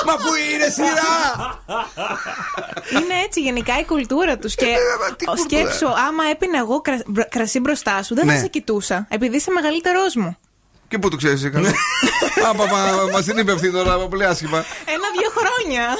[0.06, 1.62] Μα που είναι σειρά!
[2.92, 4.54] Είναι έτσι γενικά η κουλτούρα τους.
[4.54, 4.68] Και Ε,
[5.16, 8.32] τι ο κουλτούρα; σκέψου, άμα έπινα εγώ κρα- μπρο- κρασί μπροστά σου, δεν Ναι.
[8.34, 9.06] θα σε κοιτούσα.
[9.10, 10.36] Επειδή είσαι μεγαλύτερός μου.
[10.88, 11.72] Και πού το ξέρεις, έκανε.
[12.48, 12.64] Ώπα,
[13.12, 14.64] μας την είπε αυτή τώρα, πολύ άσχημα.
[14.84, 15.96] Ένα-δύο χρόνια.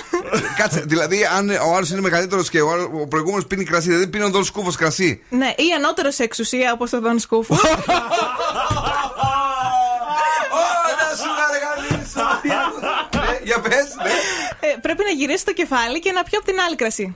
[0.57, 4.07] Κάτσε, δηλαδή, αν ο άλλος είναι μεγαλύτερος και ο, άλλος- ο προηγούμενος πίνει κρασί, δηλαδή
[4.09, 5.23] πίνει ο Δον Σκούφος κρασί.
[5.29, 7.55] ναι, ή ανώτερος σε εξουσία όπως το Δον Σκούφου.
[7.55, 7.59] Ω,
[11.01, 12.25] να σου αργαλίσω.
[13.17, 14.11] Ναι, Για πες, ναι.
[14.61, 17.15] Ε, πρέπει να γυρίσει το κεφάλι και να πιω από την άλλη κρασί.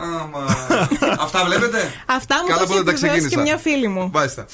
[0.00, 0.46] Άμα.
[1.20, 3.40] Αυτά βλέπετε; Αυτά μου Καλά το που έχει δεν τα επιβεβαιώσει και ξεκίνησα.
[3.40, 4.10] μια φίλη μου.
[4.12, 4.46] Μάλιστα.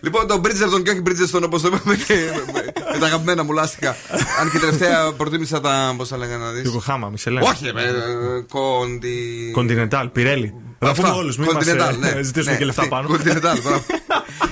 [0.00, 3.52] λοιπόν, τον Bridgerton και όχι Bridgerton όπως το είπαμε και με- με τα αγαπημένα μου
[3.52, 3.96] λάστιχα.
[4.40, 5.94] Αν και τελευταία προτίμησα τα.
[5.96, 7.42] Πώς θα λέγανε να δεις; Ιωκοχάμα, Μισελέν.
[7.42, 9.50] Όχι, ε, ε, κόντι.
[9.52, 10.54] Κοντινεντάλ, Πιρέλι.
[10.78, 11.02] Θα Αυτά.
[11.02, 12.22] πούμε όλους, μην Continental, μας, ε, ναι.
[12.28, 13.08] ζητήσουμε Ναι, και λεφτά τι, πάνω.
[13.08, 13.84] Continental, μπράβο.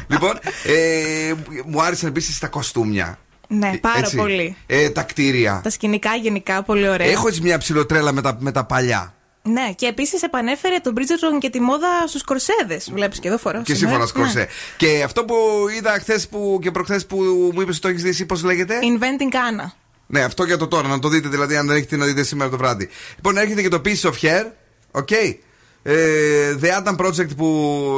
[0.09, 0.33] λοιπόν,
[0.65, 1.33] ε,
[1.67, 3.19] μου άρεσαν επίσης τα κοστούμια.
[3.49, 4.17] Ναι, πάρα Έτσι.
[4.17, 4.57] πολύ.
[4.67, 5.61] Ε, τα κτίρια.
[5.63, 7.07] Τα σκηνικά γενικά πολύ ωραία.
[7.11, 9.15] Έχω έτσι μια ψηλοτρέλα με τα, με τα παλιά.
[9.43, 12.91] Ναι, και επίσης επανέφερε τον Bridgerton και τη μόδα στους κορσέδες.
[12.93, 13.63] Βλέπεις και εδώ φοράς.
[13.65, 14.49] Και εσύ φοράς κορσέ.
[14.77, 15.35] Και αυτό που
[15.77, 17.17] είδα χθες που, και προχθές που
[17.55, 19.71] μου είπες ότι το έχεις δει, εσύ, πώς λέγεται; Inventing Anna.
[20.07, 22.51] Ναι, αυτό για το τώρα, να το δείτε δηλαδή, αν δεν έχετε να δείτε σήμερα
[22.51, 22.89] το βράδυ.
[23.17, 24.45] Λοιπόν, έρχεται και το Piece of Hair,
[24.91, 25.35] ok.
[25.83, 27.47] Ε, The Atom Project που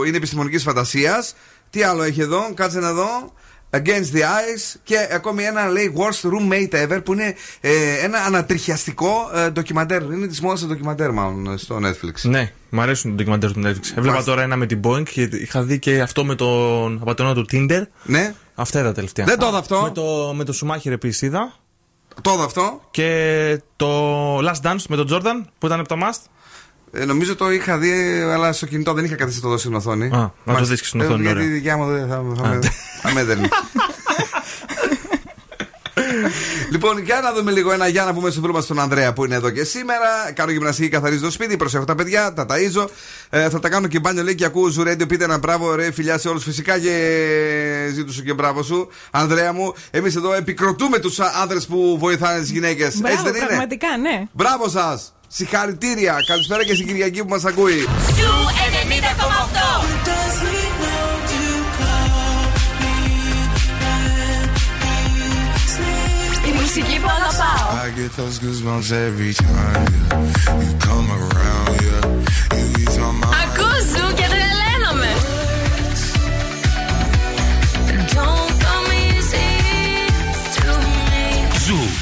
[0.07, 1.35] είναι επιστημονικής φαντασίας.
[1.71, 3.33] Τι άλλο έχει εδώ, κάτσε να δω.
[3.77, 9.31] Against the Eyes και ακόμη ένα λέει Worst Roommate Ever που είναι ε, ένα ανατριχιαστικό
[9.35, 10.03] ε, ντοκιμαντέρ.
[10.03, 12.21] Είναι της μόδας το ντοκιμαντέρ, μάλλον στο Netflix.
[12.23, 13.85] Ναι, μου αρέσουν τα ντοκιμαντέρ του Netflix.
[13.91, 14.25] Έβλεπα Μάλιστα.
[14.31, 17.83] τώρα ένα με την Boeing και είχα δει και αυτό με τον απαταιώνα του Tinder.
[18.03, 18.35] Ναι.
[18.55, 19.25] Αυτά ήταν τα τελευταία.
[19.25, 19.83] Δεν το είδα αυτό.
[19.83, 21.55] Με το, με το Schumacher επίσης είδα.
[22.21, 22.81] Το είδα αυτό.
[22.91, 26.21] Και το Last Dance με τον Jordan που ήταν από το Must.
[26.95, 29.75] Ε, νομίζω το είχα δει, αλλά στο κινητό δεν είχα καθίσει να το δω στην
[29.75, 30.05] οθόνη.
[30.07, 30.69] Α, να το Μάλιστα.
[30.75, 31.49] δεις και στην Ε, οθόνη, Γιατί ωραία.
[31.51, 32.59] η δικιά μου δεν θα, θα, με,
[33.03, 33.49] θα με έδερνε.
[36.73, 39.25] λοιπόν, για να δούμε λίγο ένα για να πούμε στο φίλο μας τον Ανδρέα που
[39.25, 40.33] είναι εδώ και σήμερα.
[40.35, 42.87] Κάνω γυμναστική, καθαρίζω το σπίτι, προσέχω τα παιδιά, τα ταΐζω.
[43.31, 45.07] Ε, θα τα κάνω και μπάνιο λέει και ακούω ζουρέντιο.
[45.07, 46.93] Πείτε ένα μπράβο, ρε φιλιά σε όλους φυσικά και
[47.95, 49.75] ζήτω σου και μπράβο σου, Ανδρέα μου.
[49.91, 52.87] Εμείς εδώ επικροτούμε τους άνδρες που βοηθάνε τις γυναίκες.
[52.87, 54.29] Έτσι Μπράβο, δεν είναι; πραγματικά, ναι.
[54.33, 55.13] Μπράβο σας!
[55.35, 56.17] Συγχαρητήρια!
[56.27, 57.79] Καλησπέρα και στην Κυριακή που μας ακούει.
[58.17, 58.33] Ζου
[59.85, 60.13] 90,8.
[66.49, 67.67] Η μουσική που αγαπάω.
[67.85, 70.63] I get those goosebumps every time yeah.
[70.63, 71.73] you come around.
[71.87, 73.35] Yeah, you ease my mind.
[73.43, 73.72] Ακούω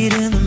[0.00, 0.39] Backseat in the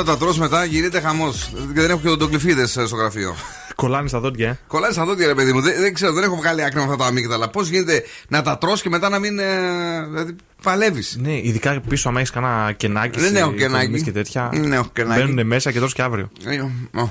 [0.00, 1.50] όταν τα τρως μετά γίνεται χαμός.
[1.74, 3.36] Και δεν έχω και οντοκλειφίδε στο γραφείο.
[3.76, 4.58] Κολλάνε στα δόντια, ε.
[4.66, 5.60] Κολλάει στα δόντια, ρε παιδί μου.
[5.60, 7.48] Δεν, δεν ξέρω, δεν έχω βγάλει άκρη με αυτά τα αμύγδαλα.
[7.48, 9.38] Πώς γίνεται να τα τρως και μετά να μην.
[9.38, 9.44] Ε,
[10.10, 13.20] δηλαδή, παλεύεις; Ναι, ειδικά πίσω, άμα έχεις κανένα κενάκι.
[13.20, 13.84] Δεν σε έχω κενάκι.
[13.86, 14.50] κομμάτια Και τέτοια.
[14.52, 15.20] Δεν έχω κενάκι.
[15.22, 16.30] Μπαίνουν μέσα και τρως και αύριο.
[16.44, 16.60] Ε,
[17.00, 17.08] ω.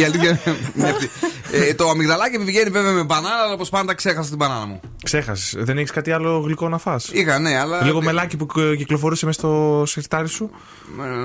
[0.00, 0.40] Η αλήθεια
[0.76, 1.10] είναι αυτή.
[1.52, 4.80] Ε, το αμυγδαλάκι μου βγαίνει βέβαια με μπανάνα, αλλά όπως πάντα ξέχασα την μπανάνα μου.
[5.02, 5.54] Ξέχασες.
[5.58, 7.82] Δεν έχεις κάτι άλλο γλυκό να φας; Είχα, ναι, αλλά.
[7.84, 10.50] Λίγο μελάκι που κ- κυκλοφορούσε μέσα στο σιρτάρι σου.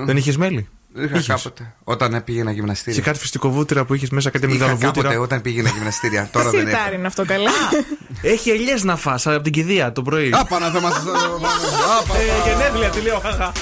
[0.00, 1.26] Ε, Δεν είχες μέλι; Είχα Είχες.
[1.26, 1.74] κάποτε.
[1.84, 2.98] Όταν πήγαινα γυμναστήρια.
[3.00, 5.20] Και κάτι φυστικοβούτυρα που είχες μέσα, κάτι Είχα κάποτε μυγδαλοβούτυρα.
[5.20, 6.28] όταν πήγαινα γυμναστήρια.
[6.32, 6.68] Τώρα δεν έχω.
[6.76, 7.50] Σιτάρι είναι αυτό καλά.
[8.22, 10.30] Έχει ελιές να φας από την κηδεία το πρωί.
[10.32, 11.04] Α, πάνω θέμα σας.
[11.04, 13.52] Ε, Γενέθλια, τι λέω, χαχα.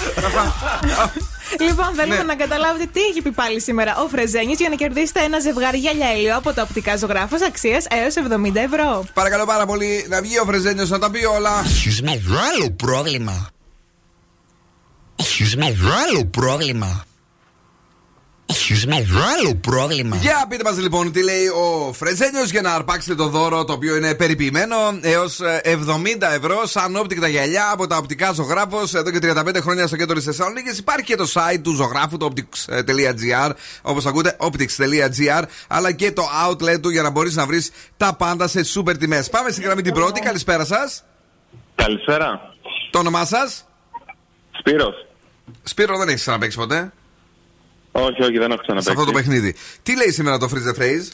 [1.61, 2.23] Λοιπόν, θέλουμε Ναι.
[2.23, 6.13] να καταλάβετε τι έχει πει πάλι σήμερα ο Φρεζένης για να κερδίσετε ένα ζευγάρι γυαλιά
[6.17, 9.05] ήλιο από το οπτικά ζωγράφος αξίας έως 70 ευρώ.
[9.15, 11.61] Παρακαλώ πάρα πολύ να βγει ο Φρεζένιος να τα πει όλα.
[11.65, 13.49] Έχεις μεγάλο πρόβλημα.
[15.17, 17.05] Έχεις μεγάλο πρόβλημα.
[18.47, 20.17] Έχεις μεγάλο πρόβλημα.
[20.17, 23.97] Για πείτε μας λοιπόν τι λέει ο Φρεζένιος για να αρπάξετε το δώρο το οποίο
[23.97, 25.83] είναι περιποιημένο έως 70
[26.35, 30.25] ευρώ σαν όπτικτα γυαλιά από τα οπτικά ζωγράφος εδώ και 35 χρόνια στο κέντρο της
[30.25, 30.79] Θεσσαλονίκης.
[30.79, 33.51] Υπάρχει και το site του ζωγράφου, το optics.gr,
[33.83, 38.49] όπως ακούτε, optics.gr, αλλά και το outlet του για να μπορείς να βρεις τα πάντα
[38.49, 39.29] σε super τιμές.
[39.29, 40.21] Πάμε στην γραμμή την πρώτη.
[40.21, 41.05] Καλησπέρα σας.
[41.75, 42.41] Καλησπέρα.
[42.91, 43.69] Το όνομά σας;
[44.59, 45.07] Σπύρος.
[45.63, 46.93] Σπύρο, δεν έχεις ξαναπέξει ποτέ.
[47.99, 48.83] Όχι, όχι, δεν έχω ξαναπέξει.
[48.83, 49.55] Σε αυτό το παιχνίδι.
[49.83, 51.09] Τι λέει σήμερα το Freeze the Phrase;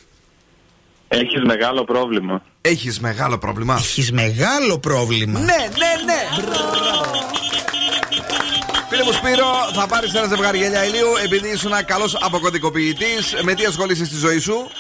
[1.09, 2.43] Έχεις μεγάλο πρόβλημα.
[2.61, 5.39] Έχεις μεγάλο πρόβλημα; Έχεις μεγάλο πρόβλημα.
[5.39, 6.21] Ναι, ναι, ναι.
[8.89, 13.35] Φίλε μου Σπύρο, θα πάρεις ένα ζευγάρι γυαλιά ηλίου επειδή ήσουν καλός αποκωδικοποιητής.
[13.43, 14.71] Με τι ασχολείσαι στη ζωή σου,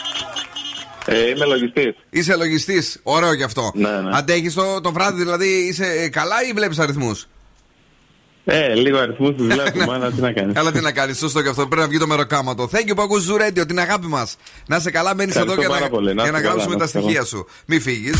[1.06, 1.94] Ε, είμαι λογιστής.
[2.10, 3.00] Είσαι λογιστής.
[3.02, 3.72] Ωραίο κι αυτό.
[3.74, 4.10] Ναι, ναι.
[4.12, 7.26] Αντέχεις το, το βράδυ, δηλαδή είσαι ε, καλά ή βλέπεις αριθμούς;
[8.44, 10.54] Ε, λίγο αριθμούς του βλέπουμε, αλλά τι να κάνεις.
[10.54, 11.66] Καλά, τι να κάνεις, σωστό και αυτό.
[11.66, 12.68] Πρέπει να βγει το μεροκάματο.
[12.72, 14.36] Thank you που ακούς Zoo Radio, την αγάπη μας.
[14.66, 16.14] Να είσαι καλά, μένεις εδώ Ευχαριστώ για πάρα να, πολύ.
[16.14, 17.28] Να για να είστε καλά, γράψουμε να τα είστε στοιχεία καλά.
[17.28, 17.46] σου.
[17.66, 18.16] Μη φύγεις.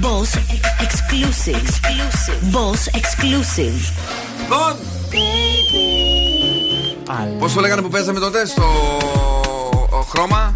[0.00, 0.30] Boss
[0.86, 1.68] exclusive.
[2.54, 3.80] Boss exclusive.
[4.48, 4.76] Τον!
[7.38, 8.62] Πώς το λέγανε που παίζαμε τότε στο
[9.90, 10.54] ο, χρώμα;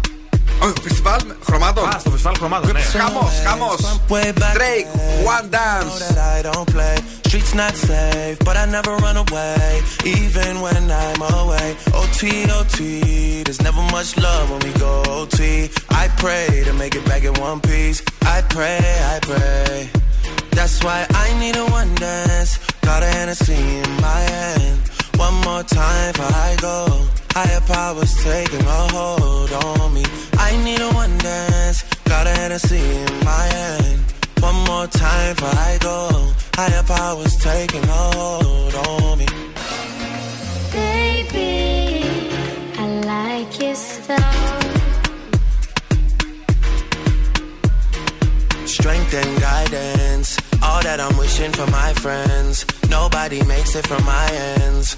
[0.62, 1.88] Όχι, φεστιβάλ χρωμάτων.
[1.88, 2.80] Α, στο φεστιβάλ χρωμάτων, ναι.
[2.80, 3.70] Χαμό, χαμό.
[4.58, 4.88] Drake,
[5.34, 5.98] one dance.
[6.00, 6.96] that I don't play.
[7.26, 9.80] Streets not safe, but I never run away,
[10.16, 11.68] even when I'm away.
[12.00, 12.20] OT,
[12.58, 12.78] OT,
[13.44, 15.38] there's never much love when we go OT.
[16.02, 17.98] I pray to make it back in one piece.
[18.36, 18.80] I pray,
[19.14, 19.88] I pray.
[20.56, 22.52] That's why I need a one dance.
[22.88, 24.78] Got a Hennessy in my hand.
[25.26, 26.76] One more time before I go.
[27.39, 30.03] Higher powers taking a hold on me.
[30.39, 31.83] I need a one dance.
[32.05, 33.99] Got a Hennessy in my hand.
[34.39, 36.31] One more time before I go.
[36.55, 39.27] Higher powers taking a hold on me.
[40.71, 42.39] Baby,
[42.75, 44.61] I like your style.
[48.65, 50.39] Strength and guidance.
[50.63, 52.65] All that I'm wishing for my friends.
[52.89, 54.97] Nobody makes it from my ends.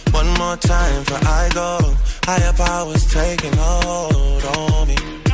[0.11, 1.95] One more time before I go.
[2.25, 5.30] Higher powers taking hold on me.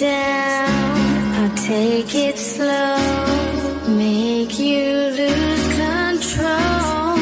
[0.00, 2.96] Down, I'll take it slow,
[3.88, 7.16] make you lose control.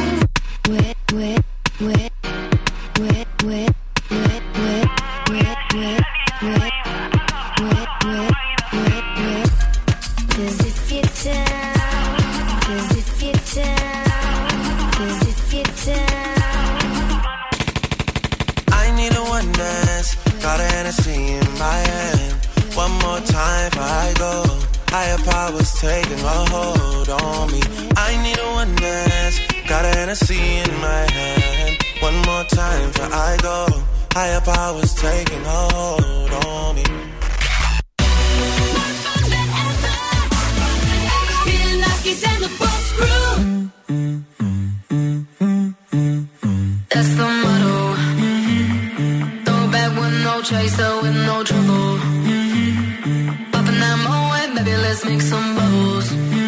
[0.69, 1.39] Where, where,
[1.79, 2.11] where,
[3.03, 3.71] where, where,
[4.25, 4.85] where,
[5.29, 6.05] where, where.
[10.35, 11.43] Cause if you're if you're
[15.31, 16.05] if you're.
[18.73, 20.15] I need a one dance.
[20.43, 22.14] Got Hennessy in my hand.
[22.77, 24.43] One more time before I go.
[24.89, 27.61] Higher powers taking a hold on me.
[27.97, 29.39] I need a one dance.
[29.69, 31.79] Got an Hennessy in my hand.
[32.01, 33.67] One more time before I go.
[34.13, 36.85] Higher powers taking a hold on me.
[46.91, 47.77] That's the motto.
[49.45, 52.24] Throw back with no chaser, with no trouble.
[54.95, 56.44] Let's make some bubbles.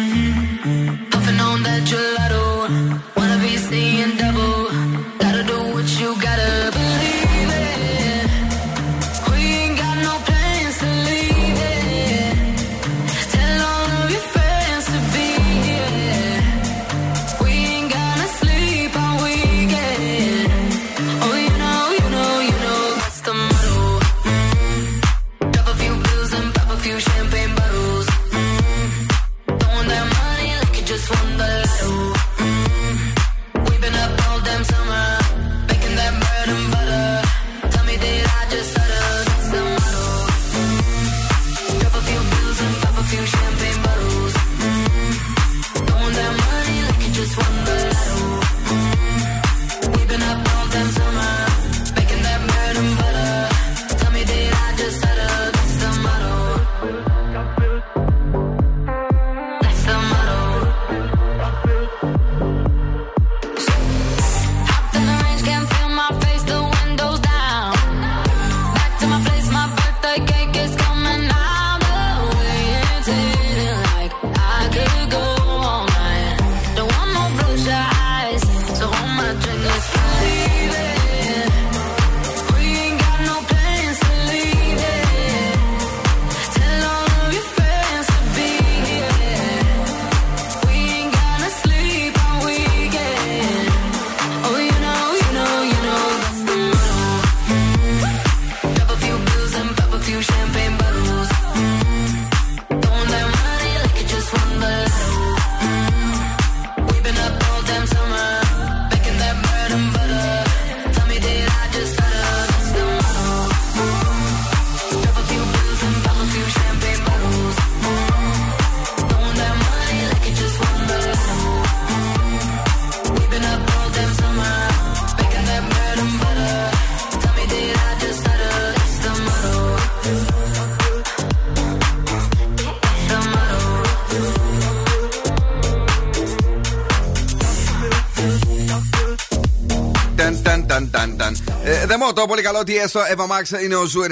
[142.17, 142.99] Δεμό, το πολύ καλό τι έστω.
[143.09, 144.07] Εύα Μάξ είναι ο Ζου 90,8.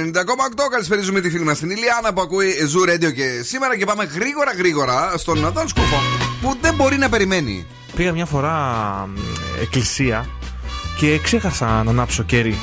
[0.72, 4.52] Καλησπέριζουμε τη φίλη μας την Ηλιάνα που ακούει Ζου Radio και σήμερα και πάμε γρήγορα
[4.58, 5.96] γρήγορα στον Νατάν Σκούφο
[6.42, 7.68] που δεν μπορεί να περιμένει.
[7.96, 8.56] Πήγα μια φορά
[9.08, 9.18] μ,
[9.62, 10.30] εκκλησία
[10.98, 12.60] και ξέχασα να ανάψω κέρι.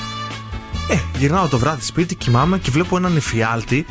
[0.89, 3.87] Ε, γυρνάω το βράδυ σπίτι, κοιμάμαι και βλέπω έναν εφιάλτη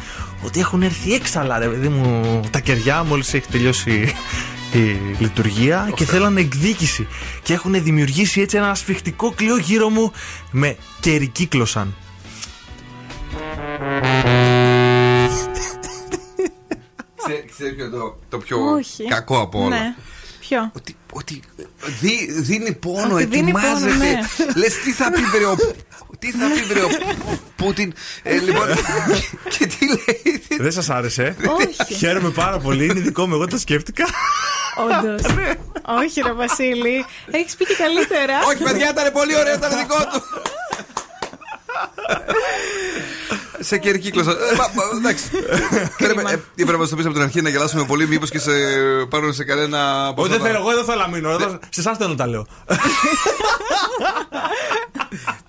[0.45, 4.14] ότι έχουν έρθει έξαλα, ρε παιδί μου, τα κεριά μόλις έχει τελειώσει
[4.72, 7.08] η λειτουργία και θέλανε εκδίκηση.
[7.43, 10.12] Και έχουν δημιουργήσει έτσι ένα σφιχτικό κλειό γύρω μου
[10.52, 11.95] με κερικύκλωσαν.
[17.52, 19.04] Ξέρεις ποιο το, το πιο Όχι.
[19.08, 19.95] κακό από όλα; Ναι.
[20.39, 21.41] Ποιο; Ότι, ότι
[22.02, 23.95] δι- δίνει πόνο, Ότι δίνει πόνο, ετοιμάζεται.
[23.95, 24.20] ναι.
[24.56, 25.56] Λες τι θα πει βρε ο,
[26.20, 26.88] τι θα πει βρε ο
[27.56, 27.93] Πούτιν;
[28.24, 31.93] Ε, λοιπόν, και, και τι λέει; Δεν σας άρεσε; Όχι.
[31.95, 34.06] Χαίρομαι πάρα πολύ, είναι δικό μου, εγώ το σκέφτηκα.
[34.78, 35.34] Όντως.
[35.34, 35.52] Ναι.
[36.02, 37.06] Όχι, ρε Βασίλη.
[37.32, 38.39] Έχεις πει και καλύτερα.
[38.47, 40.22] Όχι, παιδιά, ήταν πολύ ωραίο, ήταν δικό του.
[43.59, 44.32] Σε κερκύκλωσα.
[44.32, 45.23] Ε, μα- μα, Εντάξει.
[46.03, 48.39] Θέλουμε- ε, Πρέπει να μα το πεις από την αρχή να γελάσουμε πολύ, μήπως και
[48.39, 48.51] σε
[49.09, 50.05] πάρουν σε κανένα.
[50.07, 51.29] από Όχι, αυτά δεν τα- θέλω, εγώ δεν θέλω να μείνω.
[51.29, 52.45] εδώ- Σε εσάς θέλω να τα λέω.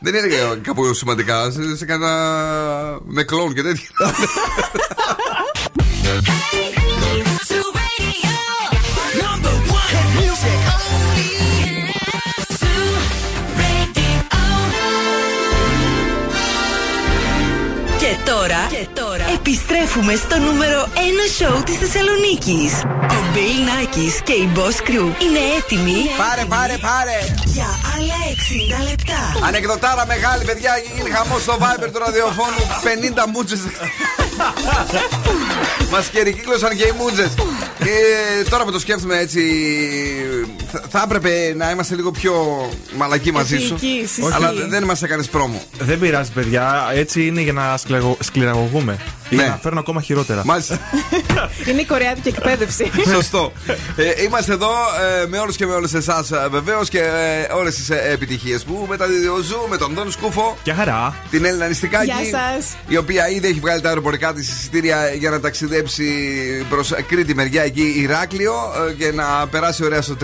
[0.05, 1.51] Δεν είναι κάπου σημαντικά.
[1.51, 2.13] Σε, σε κανένα.
[3.05, 3.89] με κλόν και τέτοια.
[18.43, 20.99] τώρα, και τώρα επιστρέφουμε στο νούμερο 1
[21.37, 22.73] σοου της Θεσσαλονίκης.
[23.17, 25.99] Ο Bill Nackis και η Boss Crew είναι έτοιμοι.
[26.23, 27.19] Πάρε, πάρε, πάρε.
[27.45, 28.19] Για άλλα
[28.81, 29.47] 60 λεπτά.
[29.47, 32.63] Ανεκδοτάρα μεγάλη, παιδιά, γίνει χαμός στο Viber του ραδιοφώνου.
[33.23, 33.57] 50 μούτσε.
[35.93, 37.33] Μας κερικύκλωσαν και οι μούτζες.
[37.85, 37.95] Και
[38.51, 39.43] τώρα που το σκέφτομαι έτσι,
[40.73, 42.35] θα, θα έπρεπε να είμαστε λίγο πιο
[42.97, 43.75] μαλακοί μαζί σου.
[43.75, 44.33] Ηθικοί, ισχύει.
[44.33, 45.63] Αλλά δεν μας έκανες πρόμο.
[45.79, 46.91] Δεν πειράζει, παιδιά.
[46.95, 48.97] Έτσι είναι για να σκληραγω- σκληραγωγούμε.
[49.31, 49.43] Ή Ναι.
[49.43, 50.43] Για να φέρνω ακόμα χειρότερα.
[50.45, 50.79] Μάλιστα.
[51.69, 52.91] Είναι η κορεάτικη εκπαίδευση.
[53.15, 53.53] Σωστό.
[53.97, 54.71] Ε, είμαστε εδώ
[55.23, 58.87] ε, με όλους και με όλες εσάς βεβαίως και ε, όλες τις ε, επιτυχίες που
[58.89, 60.57] μεταδίδει ο Ζου με τον Δόν Σκούφο.
[60.65, 61.15] Γεια χαρά.
[61.31, 62.05] Την Ηλιάνα Νηστικάκη.
[62.05, 62.75] Γεια σας.
[62.89, 66.05] Η οποία ήδη έχει βγάλει τα αεροπορικά της εισιτήρια για να ταξιδέψει
[66.69, 68.55] προς Κρήτη μεριά εκεί Ηράκλειο
[68.89, 70.15] ε, και να περάσει ωραία στο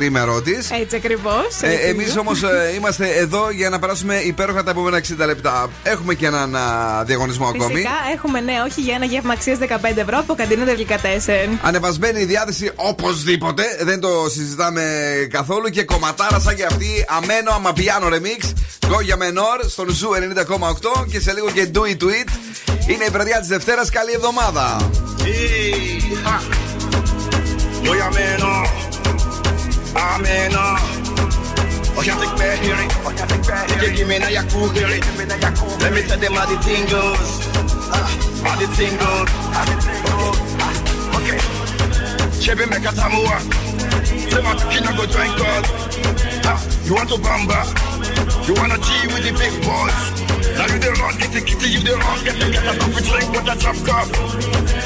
[0.40, 0.80] τριήμερό της.
[0.80, 1.47] Έτσι ακριβώς.
[1.61, 2.41] Ε, Εμείς όμως
[2.76, 5.70] είμαστε εδώ για να περάσουμε υπέροχα τα επόμενα 60 λεπτά.
[5.82, 7.72] Έχουμε και έναν α, διαγωνισμό ακόμη.
[7.72, 11.59] Φυσικά έχουμε ναι, όχι για ένα γεύμα αξίας 15 ευρώ από καντίνα Δελικατέσεν.
[11.62, 13.62] Ανεβασμένη η διάθεση οπωσδήποτε.
[13.80, 14.82] Δεν το συζητάμε
[15.30, 15.68] καθόλου.
[15.68, 17.05] Και κομματάρα σαν και αυτή.
[17.09, 18.53] Ameno amapiano remix.
[18.86, 20.09] Goya Menor στον Ζου
[20.99, 21.07] 90,8.
[21.11, 22.28] Και σε λίγο και Do It To It.
[22.86, 23.91] Είναι η βραδιά της Δευτέρας.
[23.91, 24.91] Καλή εβδομάδα.
[27.89, 28.97] Voy a menos,
[29.95, 30.78] amena.
[31.97, 32.91] Och jag fick med hearing,
[33.82, 35.03] you give me na jag cool hearing.
[35.80, 37.49] Let me tell them how the thing goes,
[37.93, 38.09] Ah,
[38.45, 39.30] how the thing goes.
[41.16, 41.39] Okay,
[42.41, 43.41] Chevy make a tamua,
[44.30, 45.64] say my kina go join God.
[46.45, 47.61] Ah, You want to bamba,
[48.47, 49.99] you wanna G with the big boys.
[50.57, 53.05] Now you the wrong, get the kitty, you the wrong, get the get a coffee
[53.09, 54.09] drink with a drop cup.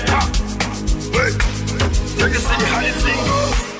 [0.09, 0.27] Ah,
[1.13, 1.31] Hey,
[2.19, 3.72] so you see how the thing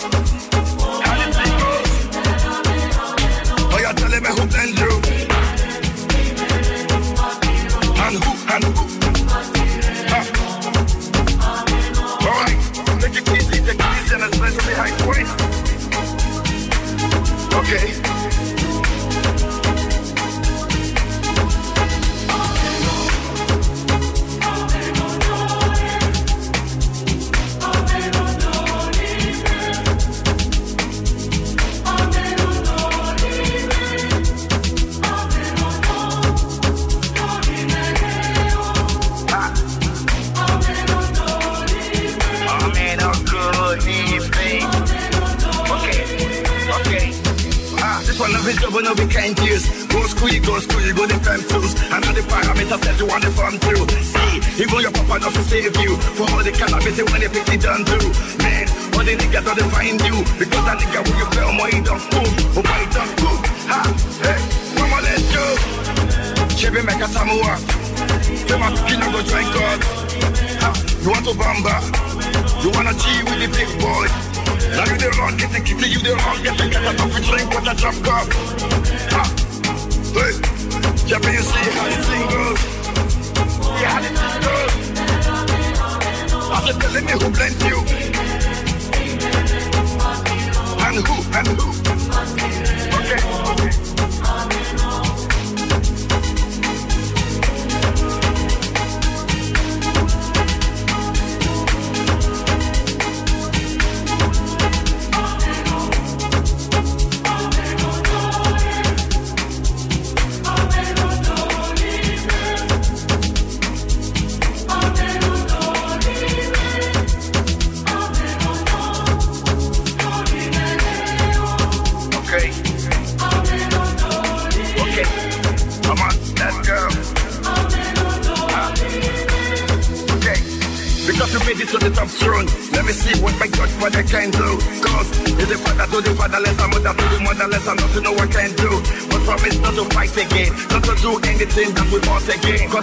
[17.55, 18.12] Okay.
[48.43, 49.87] His double no we can't use.
[49.87, 51.79] Go squeeze, go squeeze, go the fem tools.
[51.95, 53.87] And all the parameters that you want to fun through.
[54.03, 55.95] See, even your papa not to save you.
[56.19, 58.11] For all the cannabis when they pick it done through.
[58.43, 58.67] Man,
[58.99, 60.27] all the niggas don't find you.
[60.43, 62.35] Because that nigga when you play on my he don't move.
[62.59, 63.47] Oh my don't.
[63.71, 63.81] Ha,
[64.27, 64.41] hey,
[64.75, 65.47] mama let's go.
[66.59, 67.55] Chevy make a samoa.
[68.27, 69.79] Say my kid go try God.
[70.67, 71.79] Ha, you want to bamba?
[72.59, 74.42] You wanna G with the big boy?
[74.73, 77.23] Now you the wrong, get the kitty, you the wrong, get the get a coffee
[77.29, 78.27] drink with a drop cup.
[79.13, 79.23] Ha,
[80.17, 80.33] hey,
[81.07, 82.61] Chevy, you see how the thing goes?
[83.81, 84.73] Yeah, how the thing goes.
[86.51, 87.79] I said, telling me who blends you.
[90.85, 91.92] And who, and who.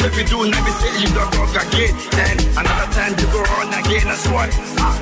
[0.10, 1.94] If you do, me see you don't fuck again.
[2.18, 4.26] Then another time you go on again, that's.
[4.82, 4.98] Ah.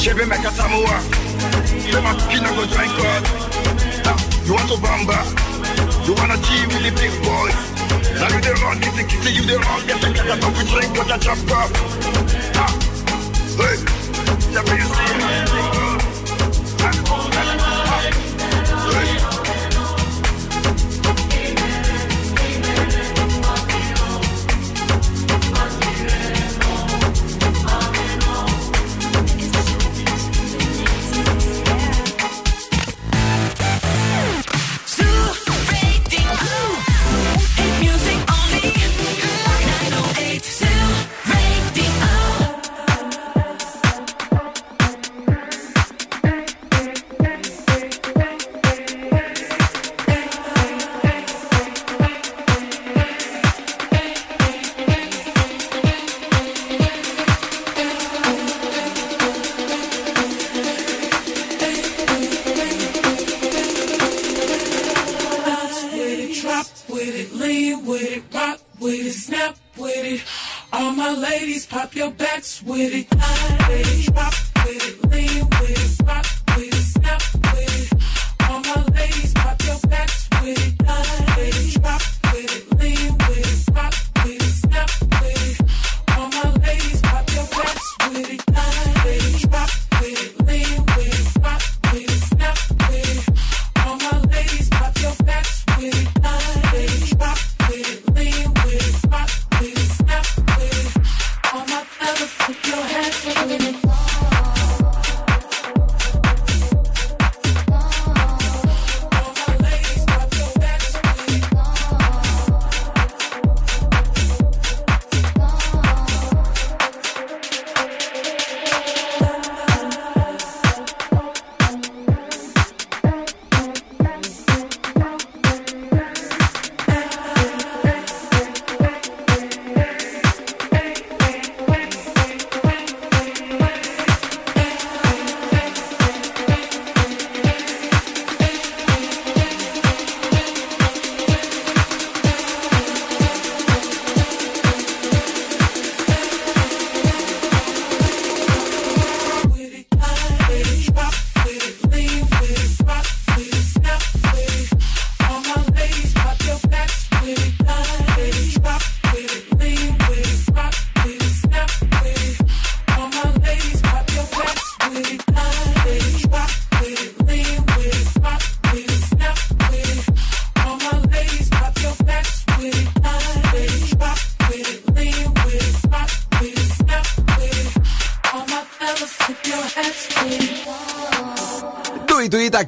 [0.00, 0.96] Chebe make a samoa.
[1.92, 3.22] Say my kid go drink God.
[4.08, 5.18] Ah, You want to bamba?
[6.06, 7.58] You wanna G with the big boys?
[8.16, 10.62] Now you the wrong, get the kitty, you the wrong, get the cat up, we
[10.70, 11.70] drink, got the chop up.
[12.56, 12.72] Ah,
[13.60, 13.76] hey,
[14.54, 16.01] but you see me.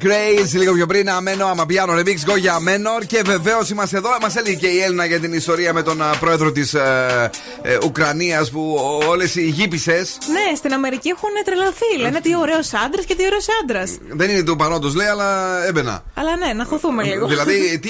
[0.05, 1.09] Του του τα Craze λίγο πιο πριν.
[1.09, 3.03] Αμένο, άμα πιάνω remix Γκόγια Μένορ.
[3.05, 4.09] Και βεβαίως είμαστε εδώ.
[4.21, 7.29] Μας έλεγε και η Έλληνα για την ιστορία με τον α, πρόεδρο της ε,
[7.61, 9.93] ε, Ουκρανίας που όλες οι γύπησε.
[10.31, 11.99] Ναι, στην Αμερική έχουν τρελαθεί.
[12.01, 13.97] Λένε τι ωραίος άντρας και τι ωραίος άντρας.
[14.11, 16.03] Δεν είναι του παρόντος, λέει, αλλά έμπαινα.
[16.13, 17.27] Αλλά ναι, να χωθούμε λίγο.
[17.27, 17.89] δηλαδή, τι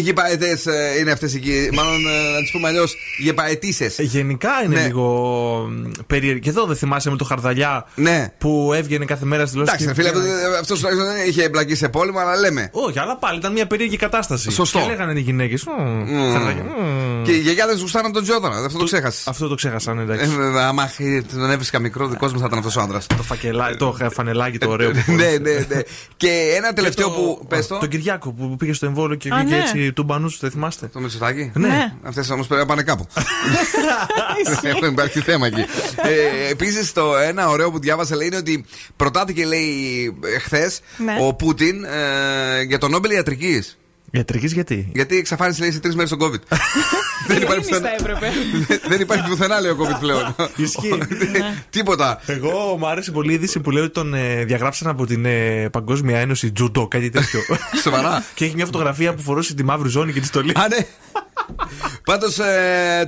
[0.00, 0.58] γυπαετέ
[1.00, 3.92] είναι αυτές εκεί; Μάλλον ε, να τις πούμε αλλιώς γεπαετήσε.
[3.98, 4.86] Γενικά είναι Ναι.
[4.86, 5.04] λίγο
[5.70, 6.38] μ, περίεργο.
[6.40, 8.32] Και εδώ δεν θυμάσαι με το χαρδαλιά Ναι.
[8.38, 9.72] που έβγαινε κάθε μέρα στη δηλώση.
[9.74, 10.24] Εντάξει, ρε φίλε,
[10.60, 12.68] αυτό τουλάχιστον δεν είχε εμπλακεί σε πόλεμο, αλλά λέμε.
[12.72, 14.50] Όχι, αλλά πάλι ήταν μια περίεργη κατάσταση.
[14.50, 14.78] Σωστό.
[14.78, 15.64] Και λέγανε οι γυναίκες.
[17.24, 19.26] Και οι γιαγιάδες γουστάραν τον Τζόδωνα, αυτό το ξέχασες.
[19.28, 20.30] Αυτό το ξέχασαν, εντάξει.
[20.56, 23.00] Ε, άμα χ- τον έβρισκα μικρό, δικός μου θα ήταν αυτός ο άντρα.
[23.16, 25.80] Το, φακελά, το φανελάκι το ωραίο που ναι, ναι, ναι.
[26.16, 27.44] Και ένα τελευταίο Και που.
[27.48, 27.78] Πες το.
[27.78, 29.60] Τον Κυριάκο που πήγε στο εμβόλιο και Α, βγήκε ναι.
[29.62, 31.50] έτσι του μπανού σου, δεν θυμάστε; Το Μητσοτάκι.
[31.54, 31.92] Ναι.
[32.02, 33.06] Αυτές όμως πρέπει να πάνε κάπου.
[34.62, 35.60] Έχουν υπάρχει θέμα εκεί.
[35.60, 38.64] ε, Επίσης, το ένα ωραίο που διάβασα λέει είναι ότι
[38.96, 39.74] προτάθηκε, λέει,
[40.44, 41.16] χθες Ναι.
[41.20, 43.78] ο Πούτιν ε, για τον Νόμπελ Ιατρικής.
[44.10, 46.40] Ιατρικής γιατί; Γιατί εξαφάνισε, λέει, σε τρεις μέρες τον COVID.
[47.28, 48.32] δεν, υπάρχει Ειρήνης θα πουθενά, έπρεπε.
[48.90, 50.34] δεν υπάρχει πουθενά, λέει ο COVID πλέον.
[50.56, 50.98] Ισχύει.
[51.70, 52.20] Τίποτα.
[52.26, 55.68] Εγώ μου άρεσε πολύ η είδηση που λέει ότι τον ε, διαγράψαν από την ε,
[55.68, 57.40] Παγκόσμια Ένωση Τζουντό, κάτι τέτοιο.
[57.82, 58.24] Σοβαρά.
[58.34, 60.52] και έχει μια φωτογραφία που φορούσε τη μαύρη ζώνη και τη στολή.
[60.56, 60.86] Α, ναι.
[62.04, 62.38] Πάντως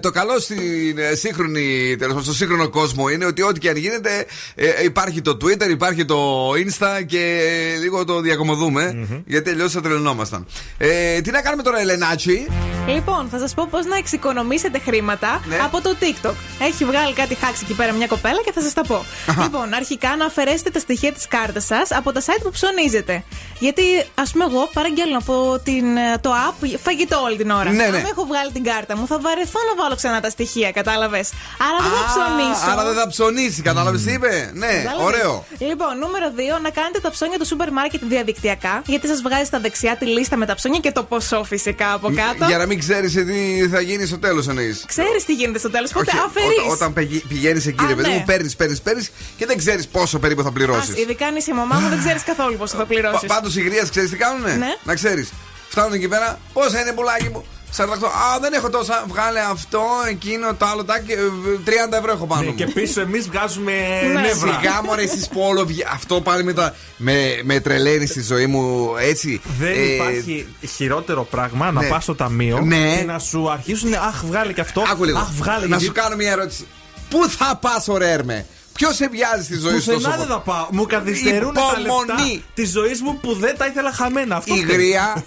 [0.01, 3.77] το καλό στην ε, σύγχρονη, τέλος πάντων, στο σύγχρονο κόσμο είναι ότι ό,τι και αν
[3.77, 7.41] γίνεται ε, υπάρχει το Twitter, υπάρχει το Insta και
[7.81, 9.09] λίγο το διακομωδούμε.
[9.27, 10.47] Γιατί αλλιώς θα τρελνόμασταν.
[10.79, 12.47] Ε, τι να κάνουμε τώρα, Ελενάτσι;
[12.89, 15.57] Λοιπόν, θα σας πω πώς να εξοικονομήσετε χρήματα Ναι.
[15.65, 16.35] από το TikTok.
[16.61, 19.05] Έχει βγάλει κάτι hacks εκεί πέρα μια κοπέλα και θα σας τα πω.
[19.43, 23.25] Λοιπόν, αρχικά να αφαιρέσετε τα στοιχεία της κάρτας σας από τα site που ψωνίζετε.
[23.59, 23.83] Γιατί,
[24.15, 27.71] ας πούμε, εγώ παραγγέλνω από την, ε, το app φαγητό όλη την ώρα.
[27.71, 28.03] Ναι, Αν ναι.
[28.11, 31.27] έχω βγάλει την κάρτα μου, θα βαρεθώ να βάλω ξανά τα στοιχεία, κατάλαβες;
[31.67, 32.65] Άρα δεν θα Α, ψωνίσω.
[32.73, 35.33] Άρα δεν θα ψωνίσει, κατάλαβες τι είπε; Ναι, Κατάλαβες; ωραίο.
[35.71, 38.75] Λοιπόν, νούμερο 2, να κάνετε τα ψώνια του σούπερ μάρκετ διαδικτυακά.
[38.93, 42.09] Γιατί σας βγάζει στα δεξιά τη λίστα με τα ψώνια και το ποσό φυσικά από
[42.21, 42.45] κάτω.
[42.51, 44.85] Για να μην ξέρεις τι θα γίνει στο τέλος εννοείς.
[44.87, 45.91] Ξέρεις τι γίνεται στο τέλος.
[45.91, 46.73] Πότε Όχι, αφαιρείς.
[46.73, 46.93] όταν, όταν
[47.29, 48.15] πηγαίνεις εκεί, Α, ρε παιδί ναι.
[48.15, 50.97] μου, παίρνεις, παίρνεις, παίρνεις και δεν ξέρεις πόσο περίπου θα πληρώσεις.
[50.99, 53.29] Ειδικά αν είσαι η μαμά μου, δεν ξέρεις καθόλου πόσο θα πληρώσεις.
[53.29, 54.75] Πάντως οι γρίε ξέρεις τι κάνουνε; Ναι.
[54.85, 55.33] Να ξέρεις.
[55.69, 57.45] Φτάνουν εκεί πέρα, πόσα είναι πουλάκι μου;
[57.77, 57.83] 48.
[58.07, 59.05] Α, δεν έχω τόσα.
[59.09, 60.85] Βγάλε αυτό, εκείνο, το άλλο.
[60.85, 61.17] τάκι, ε,
[61.65, 62.55] 30 ευρώ έχω πάνω Ναι, μου.
[62.55, 63.73] και πίσω εμείς βγάζουμε
[64.13, 64.59] Ναι, νεύρα.
[64.61, 68.91] Σιγά μωρέ εσείς πόλο βγει- Αυτό πάλι με, τα, με, με τρελαίνει στη ζωή μου
[69.01, 70.47] έτσι Δεν Ε, υπάρχει
[70.77, 71.89] χειρότερο πράγμα να ναι.
[71.89, 72.97] πας στο ταμείο Ναι.
[72.99, 73.95] και να σου αρχίσουν.
[73.95, 74.85] Αχ, βγάλε και αυτό.
[74.91, 75.19] Άκου λίγο.
[75.19, 76.67] Αχ, βγάλε Να γιατί- σου κάνω μια ερώτηση
[77.11, 78.47] Πού θα πας ωραία Έρμε;
[78.81, 80.67] Ποιος σε βιάζει στη ζωή σου τόσο Πουθενά δεν πολύ; θα πάω.
[80.71, 82.07] Μου καθυστερούν τα Υπομονή.
[82.09, 84.37] λεπτά της ζωής μου που δεν τα ήθελα χαμένα.
[84.37, 84.75] Αυτό Η φταίει.
[84.77, 85.25] γρία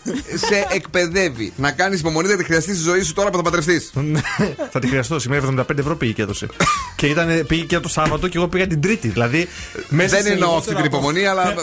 [0.48, 3.92] σε εκπαιδεύει να κάνεις υπομονή, δεν τη χρειαστείς στη ζωή σου τώρα που θα παντρευτείς.
[4.74, 5.20] θα τη χρειαστώ.
[5.20, 6.48] Σήμερα 75 ευρώ πήγε και έδωσε.
[6.96, 9.08] και ήταν, πήγε και το Σάββατο και εγώ πήγα την Τρίτη.
[9.08, 9.48] Δηλαδή,
[9.90, 11.44] μέσα Δεν σε εννοώ λιγότερο αυτή την από- υπομονή, αλλά.
[11.46, 11.54] Ναι,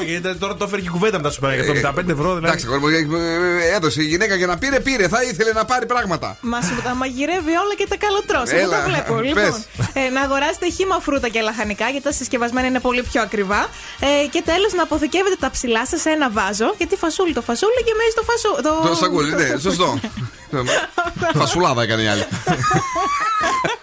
[0.00, 1.52] Όχι, ήταν- τώρα το έφερε και η κουβέντα μετά σου πέρα.
[1.52, 2.46] 75 ευρώ δηλαδή.
[2.46, 5.08] Εντάξει, αγόρι μου, ε, ε, έδωσε η γυναίκα για να πήρε, πήρε.
[5.08, 6.36] Θα ήθελε να πάρει πράγματα.
[6.40, 8.54] Μας σου τα μαγειρεύει όλα και τα καλοτρώσει.
[8.56, 9.14] Εγώ Έλα, το βλέπω.
[9.14, 9.24] πες.
[9.28, 9.54] Λοιπόν,
[9.92, 13.68] ε, να αγοράσετε χύμα φρούτα και λαχανικά, γιατί τα συσκευασμένα είναι πολύ πιο ακριβά.
[14.00, 17.82] Ε, και τέλος, να αποθηκεύετε τα ψηλά σας σε ένα βάζο, γιατί φασούλι το φασούλι
[17.84, 18.88] και μέζει το φασούλι.
[18.88, 20.00] Το σακούλι, ναι, σωστό.
[21.40, 22.26] Φασουλάδα έκανε η άλλη.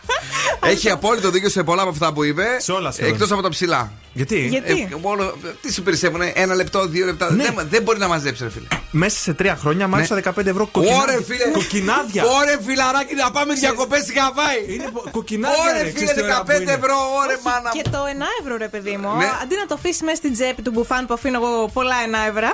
[0.65, 2.45] Έχει απόλυτο δίκιο σε πολλά από αυτά που είπε.
[2.57, 3.11] Σε όλα σχεδόν.
[3.13, 3.91] Εκτός από τα ψηλά.
[4.13, 7.31] Γιατί; Γιατί; Ε, μόνο, τι σου περισσεύουνε, ένα λεπτό, δύο λεπτά.
[7.31, 7.43] Ναι.
[7.43, 8.67] Δεν, δεν μπορεί να μαζέψει, ρε φίλε.
[8.91, 11.01] Μέσα σε τρία χρόνια μάλιστα 15 ευρώ κοκκινάδια.
[11.13, 11.51] Ωρε φίλε!
[11.53, 12.23] Κοκκινάδια.
[12.23, 14.57] Ωρε φιλαράκι να πάμε διακοπές στη Χαβάη!
[14.67, 15.59] Είναι πο- κοκκινάδια.
[15.63, 16.71] Ωρε ρε, φίλε, ξέρεις τι ωραία που 15 είναι.
[16.71, 17.91] ευρώ, ωρε μάνα Και μου.
[17.91, 19.29] το 1 ευρώ, ρε παιδί μου, Ναι.
[19.43, 22.51] αντί να το αφήσεις μέσα στην τσέπη του μπουφάν που αφήνω εγώ πολλά 1 ευρώ,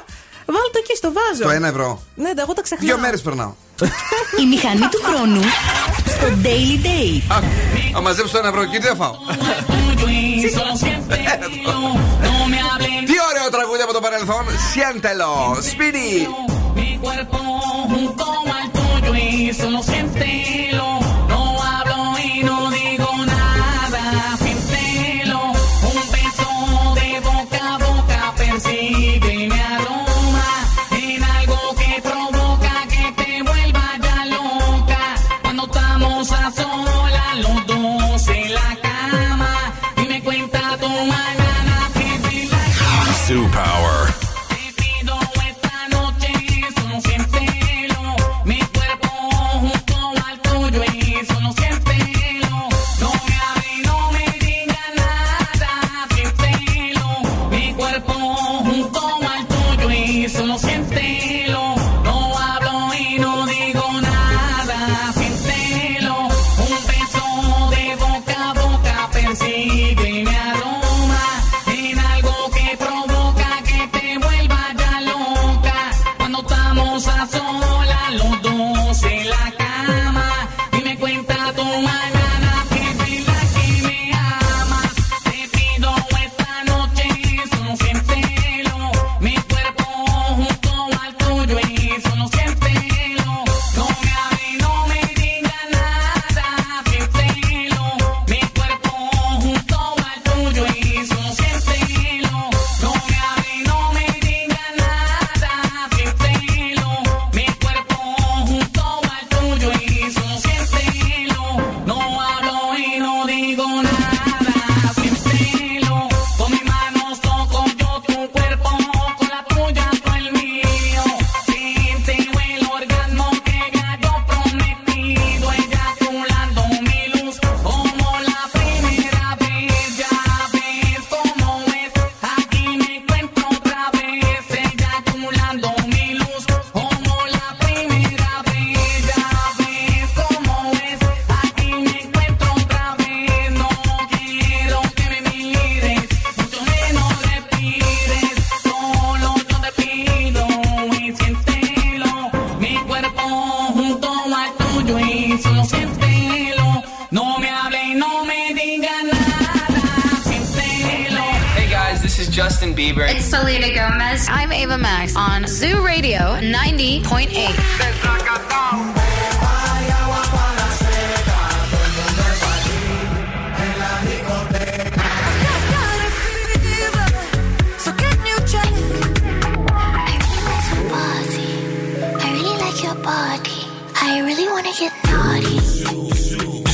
[0.55, 1.43] βάλω το εκεί στο βάζο.
[1.47, 1.89] Το 1 ευρώ.
[2.15, 2.87] Ναι, εγώ τα ξεχνάω.
[2.87, 3.53] Δύο μέρες περνάω.
[4.41, 5.41] Η μηχανή του χρόνου
[6.15, 7.23] στο Daily Date.
[7.35, 7.37] Α,
[7.93, 9.13] Θα μαζέψω το 1 ευρώ και τι θα φάω;
[13.09, 14.43] Τι ωραίο τραγούδι από το παρελθόν.
[14.69, 15.31] Siéntelo,
[15.71, 16.07] σπίτι.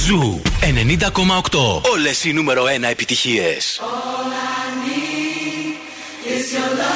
[0.05, 1.81] Ζου 90,8.
[1.91, 3.79] Όλες οι νούμερο 1 επιτυχίες.
[3.81, 5.75] All I need
[6.35, 6.94] is your love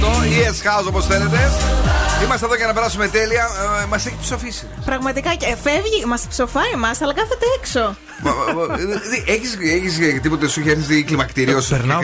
[0.00, 1.38] 90,8 ή Yes House όπως θέλετε.
[2.24, 3.48] Είμαστε εδώ για να περάσουμε τέλεια.
[3.82, 4.66] Ε, Μας έχει ψοφήσει.
[4.84, 7.96] Πραγματικά και φεύγει, μας ψοφάει εμάς, αλλά κάθεται έξω.
[9.26, 11.70] Έχεις τίποτε σου έχει έρθει κλιμακτήριο σου.
[11.70, 12.00] Περνάω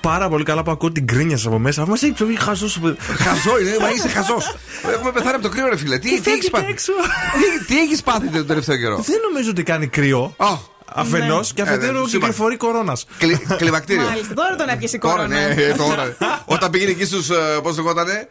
[0.00, 1.86] πάρα πολύ καλά που ακούω την κρίνια σας από μέσα.
[1.86, 2.80] Μα έχει ψωφί χαζός.
[3.18, 4.54] Χαζός είναι, μα είσαι χαζός.
[4.94, 5.98] Έχουμε πεθάνει από το κρύο, ρε φίλε.
[5.98, 9.86] Τι, τι έχεις πάθει; Τι, τι έχεις πάθει τον τελευταίο καιρό; Δεν νομίζω ότι κάνει
[9.86, 10.34] κρύο.
[11.00, 11.54] Αφενός Ναι.
[11.54, 13.06] και Ε, αφετέρου ναι, κυκλοφορεί κορώνας.
[13.18, 14.02] Κλι- Κλιμακτήριο.
[14.08, 15.34] Μάλιστα, τώρα τον έπιασε η Τώρα, κορώνα.
[15.34, 16.16] ναι, ε, τώρα.
[16.44, 17.28] Όταν πήγαινε εκεί στους.
[17.62, 18.28] Πώς λεγότανε.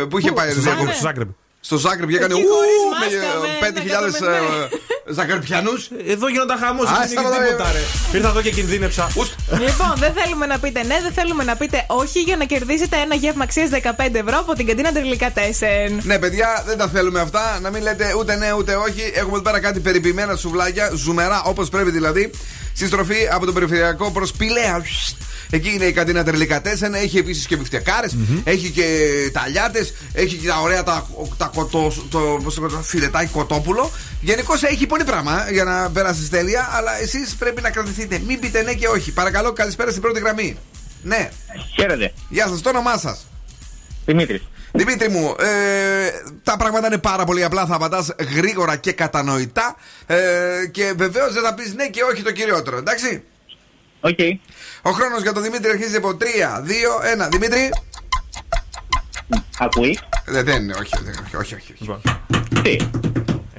[0.00, 0.94] ε, Πού είχε πάει, στο ρε, Ζάγκρεπ, Ζάγκρεπ.
[0.94, 1.28] στο Ζάγκρεπ.
[1.60, 4.68] Στο Ζάγκρεπ και έκανε Εκεί ου χωρίς με μάσκα, με 5.000 τα κομμενέ.
[5.06, 5.70] Ζακαρπιανού.
[6.06, 6.86] Εδώ γίνονταν χαμός.
[6.88, 7.72] Α, Δεν σταματά, έγινε τίποτα, ε.
[7.72, 8.16] ρε.
[8.16, 9.08] Ήρθα εδώ και κινδύνεψα.
[9.50, 13.14] Λοιπόν, δεν θέλουμε να πείτε ναι, δεν θέλουμε να πείτε όχι για να κερδίσετε ένα
[13.14, 13.80] γεύμα αξίας 15
[14.12, 16.00] ευρώ από την καντίνα Τριλικά Τέσεν.
[16.02, 17.58] Ναι, παιδιά, δεν τα θέλουμε αυτά.
[17.62, 19.02] Να μην λέτε ούτε ναι ούτε όχι.
[19.14, 22.30] Έχουμε εδώ πέρα κάτι περιποιημένα σουβλάκια, ζουμερά όπως πρέπει δηλαδή.
[22.74, 24.82] Στη στροφή από τον περιφερειακό προς Πηλαία.
[25.54, 26.94] Εκεί είναι η καντίνα Τερλικά Τέσεν.
[26.94, 28.06] Έχει επίσης και μπιφτεκάρε,
[28.44, 28.84] έχει και
[29.32, 31.06] ταλιάτε, έχει και τα ωραία τα,
[31.36, 33.90] τα κοτό, το, πώς το, το φιλετάκι κοτόπουλο.
[34.20, 38.22] Γενικώς έχει πολύ πράγμα για να περάσεις τέλεια, αλλά εσείς πρέπει να κρατηθείτε.
[38.26, 39.12] Μην πείτε ναι και όχι.
[39.12, 40.56] Παρακαλώ, καλησπέρα στην πρώτη γραμμή.
[41.02, 41.30] Ναι.
[41.74, 42.12] Χαίρετε.
[42.28, 43.26] Γεια σας, το όνομά σας.
[44.04, 44.42] Δημήτρης.
[44.72, 46.10] Δημήτρη μου, ε,
[46.42, 47.66] τα πράγματα είναι πάρα πολύ απλά.
[47.66, 49.76] Θα απαντάς γρήγορα και κατανοητά.
[50.06, 50.16] Ε,
[50.70, 52.76] και βεβαίως δεν θα πεις ναι και όχι το κυριότερο.
[52.76, 53.22] Εντάξει.
[54.04, 54.18] Οκ.
[54.82, 56.24] Ο χρόνος για τον Δημήτρη αρχίζει από 3,
[56.64, 57.28] 2, 1.
[57.30, 57.70] Δημήτρη.
[59.58, 59.98] Ακούει.
[60.26, 61.74] Δεν, δεν είναι, όχι, δεν- όχι, όχι.
[61.88, 62.00] όχι.
[62.62, 62.76] Τι;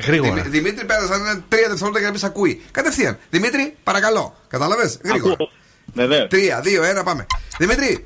[0.06, 0.34] Γρήγορα.
[0.34, 2.62] Δημη- Δημήτρη, πέρασαν 3 δευτερόλεπτα για να πεις ακούει.
[2.72, 3.18] Κατευθείαν.
[3.30, 4.36] Δημήτρη, παρακαλώ.
[4.48, 5.34] Κατάλαβες; Γρήγορα.
[5.34, 5.50] Ακούω.
[5.94, 6.28] Βεβαίως.
[6.32, 7.26] 3, 2, 1, πάμε.
[7.58, 8.06] Δημήτρη.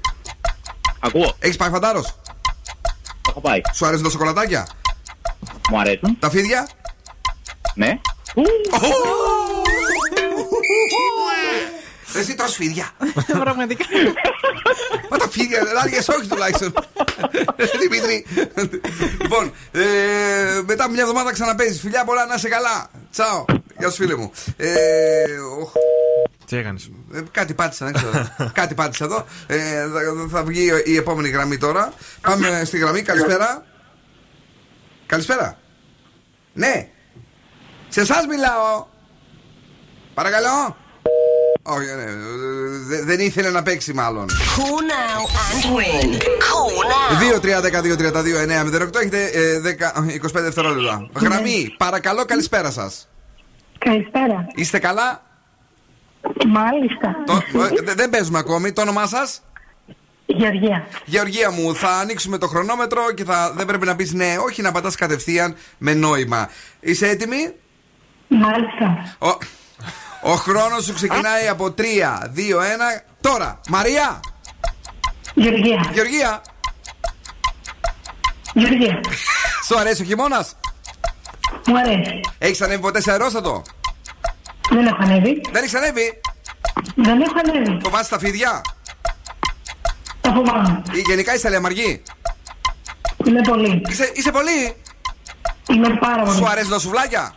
[0.99, 1.35] Ακούω.
[1.39, 2.15] Έχεις πάει φαντάρος;
[3.29, 3.61] Έχω πάει.
[3.73, 4.67] Σου αρέσουν τα σοκολατάκια;
[5.69, 6.17] Μου αρέσουν.
[6.19, 6.67] Τα φίδια;
[7.75, 7.99] Ναι.
[12.13, 12.89] Εσύ τρως φίδια.
[13.43, 13.85] Πραγματικά.
[15.09, 16.73] Μα τα φίδια, λάδια όχι τουλάχιστον.
[17.79, 18.25] Δημήτρη.
[19.21, 19.81] Λοιπόν, ε,
[20.65, 21.79] μετά από μια εβδομάδα ξαναπέζεις.
[21.81, 22.89] Φιλιά πολλά, να είσαι καλά.
[23.11, 23.45] Τσαο.
[23.77, 24.31] Γεια σου φίλε μου.
[24.57, 25.23] Ε,
[25.59, 25.71] οχ,
[26.45, 28.27] Τι έκανες; ε, κάτι πάτησα, δεν ξέρω.
[28.53, 29.25] κάτι πάτησα εδώ.
[29.47, 31.93] Ε, θα, θα βγει η επόμενη γραμμή τώρα.
[32.21, 33.01] Πάμε στη γραμμή.
[33.01, 33.65] Καλησπέρα.
[35.05, 35.57] Καλησπέρα.
[36.53, 36.89] Ναι.
[37.89, 38.85] Σε εσάς μιλάω.
[40.13, 40.77] Παρακαλώ.
[41.63, 42.15] Όχι, ναι, ε,
[42.87, 44.29] δε- δεν ήθελε να παίξει μάλλον.
[44.29, 46.13] Call now and win.
[46.21, 47.19] Call now.
[47.39, 51.09] 2-3-10-2-32-9-08 έχετε ε, 10, 25 δευτερόλεπτα.
[51.19, 53.07] Γραμμή, παρακαλώ, καλησπέρα σας.
[53.77, 54.45] Καλησπέρα.
[54.55, 55.23] Είστε καλά;
[56.47, 57.15] Μάλιστα.
[57.25, 58.71] Το- ε, δε- δεν παίζουμε ακόμη.
[58.71, 59.41] Το όνομά σας;
[60.25, 60.87] Γεωργία.
[61.05, 64.71] Γεωργία μου, θα ανοίξουμε το χρονόμετρο και θα, δεν πρέπει να πεις ναι, όχι να
[64.71, 66.49] πατάς κατευθείαν με νόημα.
[66.79, 67.53] Είσαι έτοιμη;
[68.27, 69.15] Μάλιστα.
[69.19, 69.37] Ο,
[70.21, 71.81] ο χρόνος σου ξεκινάει από 3,
[72.35, 73.03] 2, 1.
[73.21, 74.19] Τώρα, Μαρία!
[75.33, 75.89] Γεωργία.
[75.93, 76.41] Γεωργία!
[78.53, 78.99] Γεωργία.
[79.67, 80.55] Σου αρέσει ο χειμώνας;
[81.67, 82.19] Μου αρέσει.
[82.37, 83.61] Έχεις ανέβει ποτέ σε αερόστατο;
[84.69, 85.41] Δεν έχω ανέβει.
[85.51, 86.21] Δεν έχεις ανέβει;
[86.95, 87.79] Δεν έχω ανέβει.
[87.83, 88.61] Φοβάσαι τα φίδια;
[90.21, 90.81] Τα φοβάμαι.
[90.91, 92.03] Ή γενικά είσαι αλιαμαργή;
[93.25, 93.81] Είμαι πολύ.
[93.89, 94.75] Είσαι, είσαι πολύ;
[95.69, 96.37] Είμαι πάρα πολύ.
[96.37, 97.33] Σου αρέσουν τα σουβλάκια;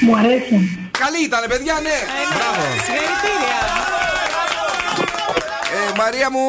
[0.00, 0.85] Μου αρέσει.
[0.98, 1.96] Καλή ήταν, παιδιά, ναι!
[2.34, 2.62] Μπράβο!
[2.72, 3.56] Συγχαρητήρια.
[5.76, 6.40] Ε, Μαρία μου,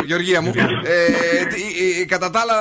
[0.00, 0.52] ε, Γεωργία μου,
[0.84, 2.56] ε, τι- ε, κατά τα άλλα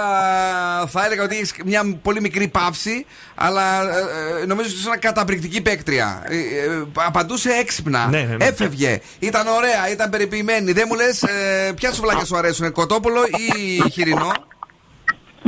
[0.88, 3.06] θα έλεγα ότι έχεις μια πολύ μικρή παύση,
[3.36, 6.22] αλλά ε, ε, νομίζω ότι είσαι μια καταπληκτική παίκτρια.
[6.26, 8.46] Ε, ε, απαντούσε έξυπνα, Ναι, ναι, ναι.
[8.46, 10.72] έφευγε, ήταν ωραία, ήταν περιποιημένη.
[10.72, 14.32] Δεν μου λες, ε, ποια σουβλάκια σου αρέσουν, κοτόπουλο ή χοιρινό;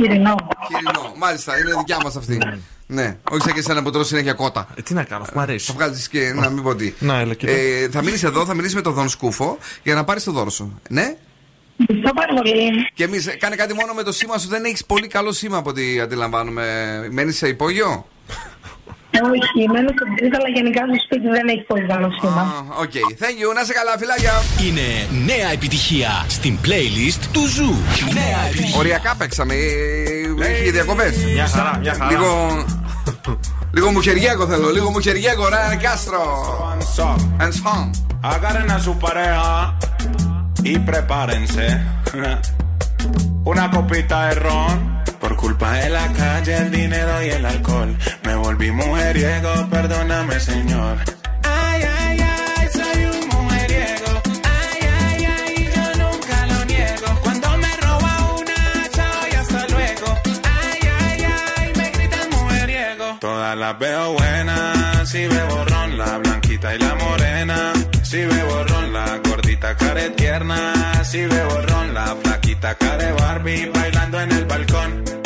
[0.00, 0.34] Χοιρινό.
[0.66, 2.38] Χοιρινό, μάλιστα, είναι δικιά μας αυτή.
[2.86, 4.68] Ναι, όχι σαν και εσένα που τρώω συνέχεια κότα.
[4.76, 5.66] Ε, τι να κάνω, αφού μου αρέσει.
[5.66, 6.92] Θα βγάλεις και να μην πω τι.
[6.98, 7.52] Να, έλα, κοίτα.
[7.52, 10.50] Ε, θα μείνεις εδώ, θα μιλήσει με τον Δον Σκούφο για να πάρεις το δώρο
[10.50, 10.80] σου.
[10.88, 11.16] Ναι;
[11.78, 12.70] Ευχαριστώ πάρα πολύ.
[12.94, 14.48] Και εμείς, κάνε κάτι μόνο με το σήμα σου.
[14.48, 17.08] Δεν έχεις πολύ καλό σήμα από ό,τι αντιλαμβάνομαι.
[17.10, 18.06] Μένεις σε υπόγειο;
[19.32, 22.40] Όχι, μένω στο τρίτο, αλλά γενικά στο σπίτι δεν έχει πολύ καλό σήμα.
[22.40, 22.94] Α, Οκ.
[23.22, 23.48] Thank you.
[23.58, 24.32] Να 'σαι καλά, φιλάκια.
[24.66, 24.86] Είναι
[25.30, 27.72] νέα επιτυχία στην playlist του Ζου.
[28.20, 28.78] Νέα επιτυχία.
[28.78, 29.54] Οριακά παίξαμε.
[29.54, 31.14] Ε, Έχει διακοπές.
[31.34, 32.10] Μια χαρά, μια χαρά.
[32.10, 32.64] Λίγο.
[33.72, 34.68] Λίγο mujeriego θέλω.
[34.70, 35.48] Λίγο mujeriego.
[35.48, 36.22] Ryan Castro.
[37.44, 37.90] And song.
[38.34, 39.76] Agarren a su pareja
[40.70, 41.64] y prepárense.
[43.52, 44.76] Una copita de ron.
[45.26, 47.96] Por culpa de la calle, el dinero y el alcohol.
[48.22, 50.98] Me volví mujeriego, perdóname, señor.
[51.42, 54.22] Ay, ay, ay, soy un mujeriego.
[54.44, 57.20] Ay, ay, ay, yo nunca lo niego.
[57.24, 60.06] Cuando me roba una, chao y hasta luego.
[60.60, 61.26] Ay, ay,
[61.58, 63.16] ay, me gritan mujeriego.
[63.20, 67.72] Todas las veo buenas, si bebo ron, la blanquita y la morena.
[68.04, 69.25] Si bebo ron, la
[69.56, 71.04] gordita care tierna.
[71.04, 75.25] Si bebo ron, la flaquita care Barbie bailando en el balcón.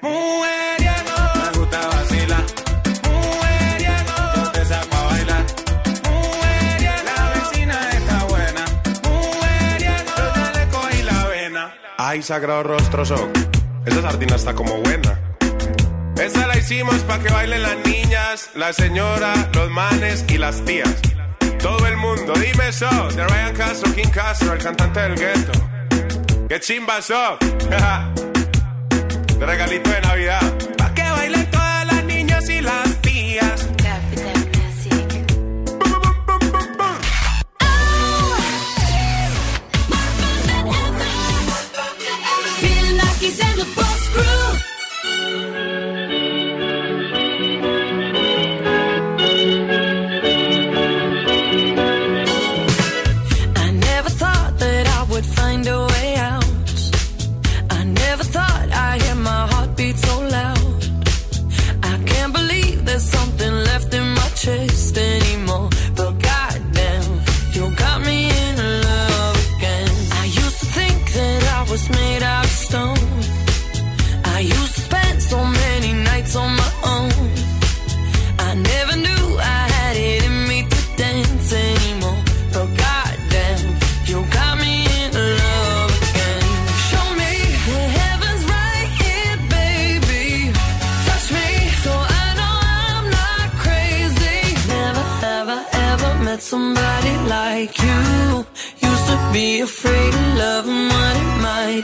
[0.00, 1.16] Mujeriego.
[1.42, 2.44] Me gusta vacilar.
[3.04, 4.16] Mujeriego.
[4.36, 5.44] Yo te saco a bailar.
[6.04, 7.04] Mujeriego.
[7.04, 8.64] La vecina está buena.
[9.04, 10.12] Mujeriego.
[10.16, 11.74] Yo ya le cogí la vena.
[11.98, 13.32] Ay, sagrado rostro son.
[13.84, 15.20] Esa sardina está como buena.
[16.16, 20.90] Esa la hicimos pa' que bailen las niñas, la señora, los manes y las tías.
[21.60, 22.88] Todo el mundo, dime eso.
[23.08, 25.52] De Ryan Castro, King Castro, el cantante del gueto.
[26.48, 27.38] ¡Qué chimba so!
[29.44, 30.55] regalito de Navidad.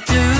[0.06, 0.31] Do.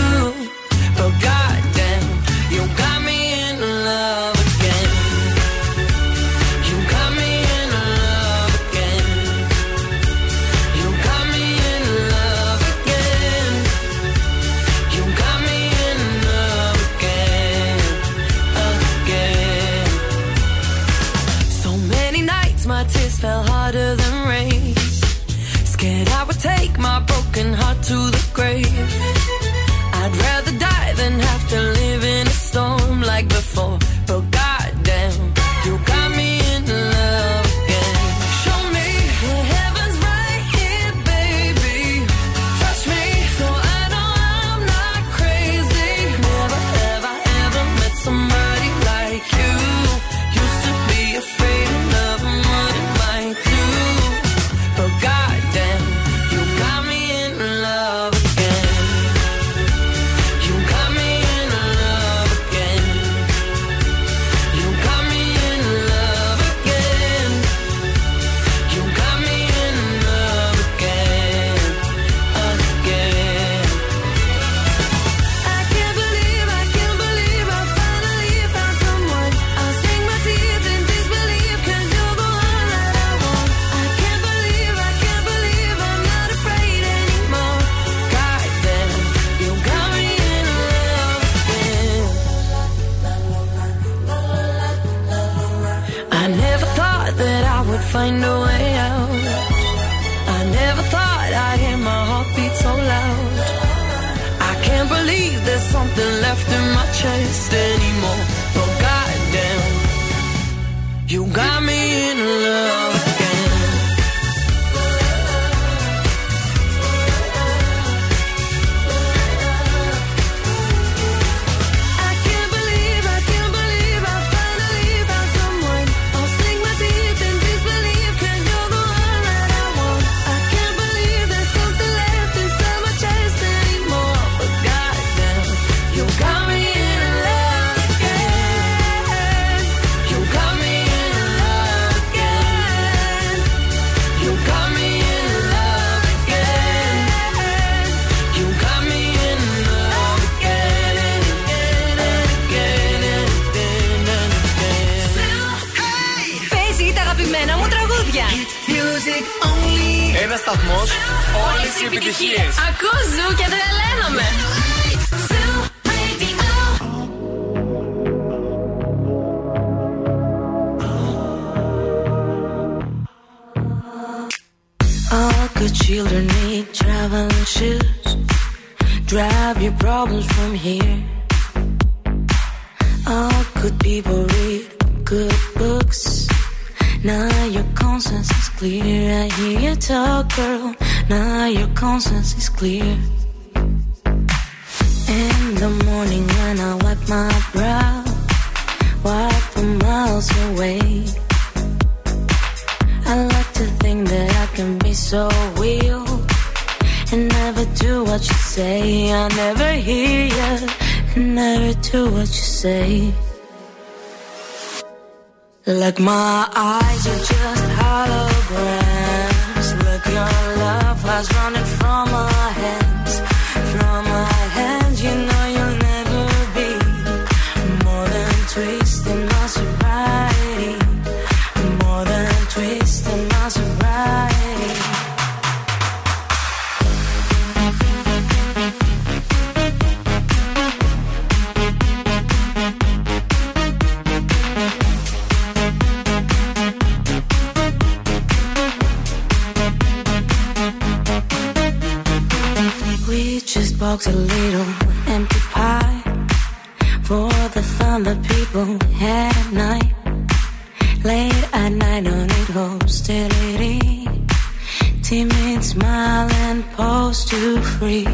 [265.13, 268.07] Timid smile and pose to free.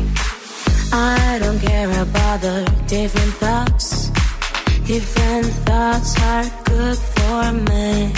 [0.93, 2.59] I don't care about the
[2.89, 4.09] different thoughts.
[4.85, 8.13] Different thoughts are good for me.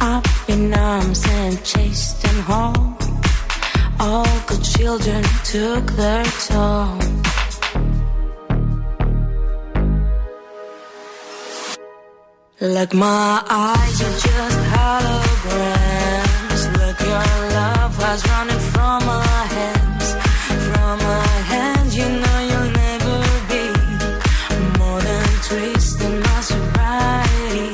[0.00, 2.96] up in arms and chased and home.
[3.98, 7.00] All good children took their toll.
[12.60, 15.85] Like my eyes are just holograms.
[18.16, 20.06] Has running from my hands.
[20.68, 23.18] From my hands, you know you'll never
[23.52, 23.64] be
[24.78, 27.68] more than twisting my sobriety.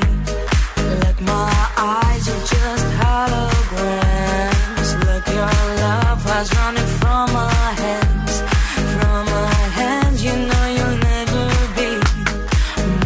[0.99, 4.89] Like my eyes are just holograms.
[5.07, 5.55] Look, your
[5.85, 8.33] love has running from my hands.
[8.95, 11.45] From my hands, you know you'll never
[11.77, 11.89] be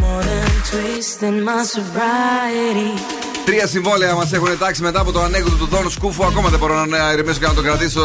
[0.00, 3.17] more than twisting my sobriety.
[3.48, 6.24] Τρία συμβόλαια μας έχουν τάξει μετά από το ανέκδοτο του Δόνου Σκούφου.
[6.24, 8.02] Ακόμα δεν μπορώ να ηρεμήσω και να το κρατήσω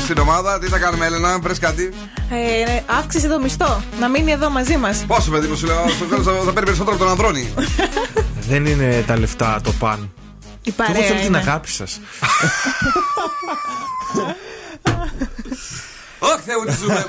[0.00, 0.58] στην ομάδα.
[0.58, 1.92] Τι θα κάνουμε, Έλενα, βρες κάτι;
[2.30, 3.82] Ε, αύξησε το μισθό.
[4.00, 5.04] Να μείνει εδώ μαζί μας.
[5.06, 7.54] Πόσο παιδί μου, σου λέω, στο τέλος θα, θα παίρνει περισσότερο από τον Ανδρώνη.
[8.48, 10.10] Δεν είναι τα λεφτά το παν.
[10.62, 11.38] Η Και εγώ παρέα θέλω την είναι.
[11.38, 12.00] αγάπη σας.
[16.18, 17.04] Όχι, Θεού τη ζούμε.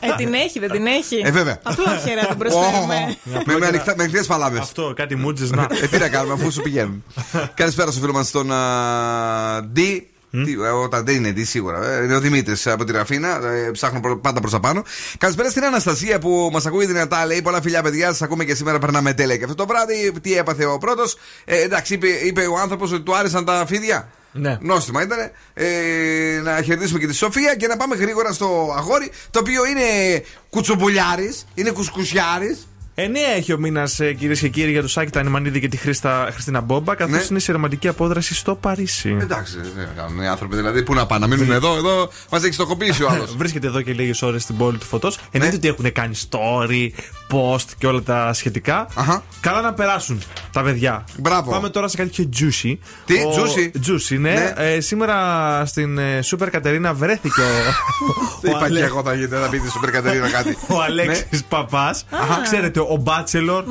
[0.00, 1.58] Ε, την έχει, δεν την έχει; Ε, βέβαια.
[1.62, 3.16] Απλά χέρα την προσφέρουμε.
[3.46, 4.58] Με, με, ανοιχτά- με ανοιχτές παλάμε.
[4.58, 5.66] Αυτό, κάτι μούτζες να.
[5.82, 7.04] Ε, τι να κάνουμε, αφού σου πηγαίνουν.
[7.54, 10.00] Καλησπέρα στο φίλο μας τον α, D.
[10.44, 11.84] Τι, ε, Όταν δεν είναι D σίγουρα.
[11.84, 13.28] Ε, Είναι ο Δημήτρης από τη Ραφίνα.
[13.46, 14.82] Ε, Ψάχνω προ- πάντα προς τα πάνω.
[15.18, 17.26] Καλησπέρα στην Αναστασία που μας ακούει δυνατά.
[17.26, 18.06] Λέει πολλά φιλιά, παιδιά.
[18.06, 19.36] Σας ακούμε και σήμερα περνάμε τέλεια.
[19.36, 21.16] Και αυτό το βράδυ τι έπαθε ο πρώτος.
[21.44, 24.08] Ε, εντάξει, είπε, είπε ο άνθρωπος ότι του άρεσαν τα φίδια.
[24.32, 24.58] Ναι.
[24.60, 25.18] Νόστιμα ήταν.
[25.54, 29.10] Ε, να χαιρετήσουμε και τη Σοφία και να πάμε γρήγορα στο αγόρι.
[29.30, 29.80] Το οποίο είναι
[30.50, 32.68] κουτσομπολιάρη, είναι κουσκουσιάρης.
[33.02, 36.60] Εννέα έχει ο μήνας, κυρίες και κύριοι, για το Σάκη Τανιμανίδη και τη Χρήστα, Χριστίνα
[36.60, 37.26] Μπόμπα, καθώς Ναι.
[37.30, 39.16] είναι σε ρομαντική απόδραση στο Παρίσι.
[39.20, 40.82] Εντάξει, δεν κάνουν οι άνθρωποι δηλαδή.
[40.82, 43.36] Πού να πάνε, να μείνουν εδώ, εδώ μας έχει στοχοποιήσει ο άλλος.
[43.36, 45.16] Βρίσκεται εδώ και λίγες ώρες στην πόλη του φωτός.
[45.16, 45.22] Ναι.
[45.30, 46.88] Εννοείται ότι έχουν κάνει story,
[47.32, 48.86] post και όλα τα σχετικά.
[49.40, 50.22] Καλά να περάσουν
[50.52, 51.04] τα παιδιά.
[51.18, 51.50] Μπράβο.
[51.50, 52.74] Πάμε τώρα σε κάτι πιο juicy.
[53.04, 53.88] Τι, Ο- juicy?
[53.88, 54.30] Juicy, ναι.
[54.32, 54.52] Ναι.
[54.56, 55.16] Ε, σήμερα
[55.66, 57.44] στην ε, Super Κατερίνα βρέθηκε ο.
[58.40, 60.56] Δεν ο είπα και Ale- εγώ θα γίνει, θα πει τη Σούπερ Κατερίνα κάτι.
[60.74, 62.04] Ο Αλέξης Παπάς.
[62.42, 63.62] Ξέρετε, ο Bachelor.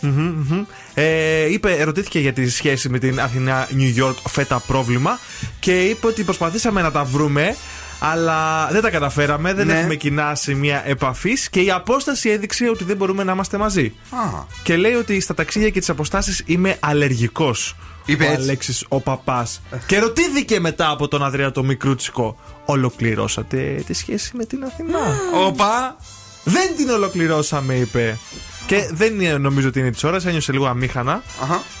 [0.00, 0.64] Μμμ, μμμ.
[0.94, 5.18] Ε, είπε, ερωτήθηκε για τη σχέση με την Αθηνά New York φέτα πρόβλημα
[5.60, 7.56] και είπε ότι προσπαθήσαμε να τα βρούμε.
[8.00, 9.78] Αλλά δεν τα καταφέραμε, δεν Ναι.
[9.78, 13.94] έχουμε κοινά σημεία επαφής και η απόσταση έδειξε ότι δεν μπορούμε να είμαστε μαζί.
[14.10, 14.42] Α.
[14.62, 17.76] Και λέει ότι στα ταξίδια και τις αποστάσεις είμαι αλλεργικός.
[18.04, 18.40] Είπε ο έτσι.
[18.42, 19.60] Αλέξης ο παπάς.
[19.86, 24.98] και ρωτήθηκε μετά από τον Ανδρέα το Μικρούτσικο, Ολοκληρώσατε τη σχέση με την Αθηνά;
[25.46, 25.96] Όπα.
[26.50, 28.18] Δεν την ολοκληρώσαμε, είπε.
[28.66, 31.22] Και δεν είναι, νομίζω ότι είναι της ώρας, ένιωσε λίγο αμήχανα.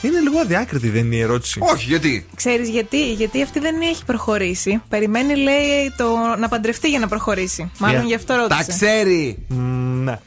[0.02, 1.60] Είναι λίγο αδιάκριτη, δεν είναι η ερώτηση.
[1.62, 4.82] Όχι, γιατί; Ξέρεις γιατί, γιατί αυτή δεν έχει προχωρήσει.
[4.88, 6.06] Περιμένει, λέει, το
[6.38, 7.70] να παντρευτεί για να προχωρήσει.
[7.78, 8.06] Μάλλον Yeah.
[8.06, 8.64] γι' αυτό ρώτησε.
[8.66, 9.38] Τα ξέρει.
[9.48, 9.54] Μ,
[10.04, 10.18] ναι.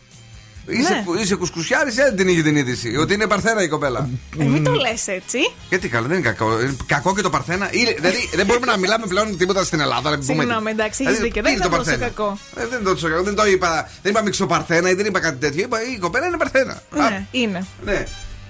[0.80, 2.98] Είσαι, είσαι κουσκουσιάρης ή δεν την είχε την είδηση.
[2.98, 4.10] Ότι είναι παρθένα η κοπέλα.
[4.40, 5.38] Ε, μην το λες έτσι.
[5.70, 6.62] Γιατί καλά, δεν είναι κακό.
[6.62, 7.70] Είναι κακό και το παρθένα.
[7.72, 10.10] Είναι- δηλαδή δεν μπορούμε να μιλάμε πλέον τίποτα στην Ελλάδα.
[10.10, 10.72] να πούμε Συγγνώμη, τι.
[10.72, 11.42] εντάξει, έχεις Δηλαδή, δίκιο.
[11.42, 12.38] τι Δεν είναι ήταν το τόσο Παρθένα; κακό.
[12.56, 13.90] Ε, δεν, το, κακό, δεν το είπα.
[14.02, 15.64] Δεν είπα μιξοπαρθένα ή δεν είπα κάτι τέτοιο.
[15.64, 16.82] Είπα η κοπέλα είναι παρθένα.
[16.96, 17.66] Ναι, είναι.
[17.86, 18.04] Ναι.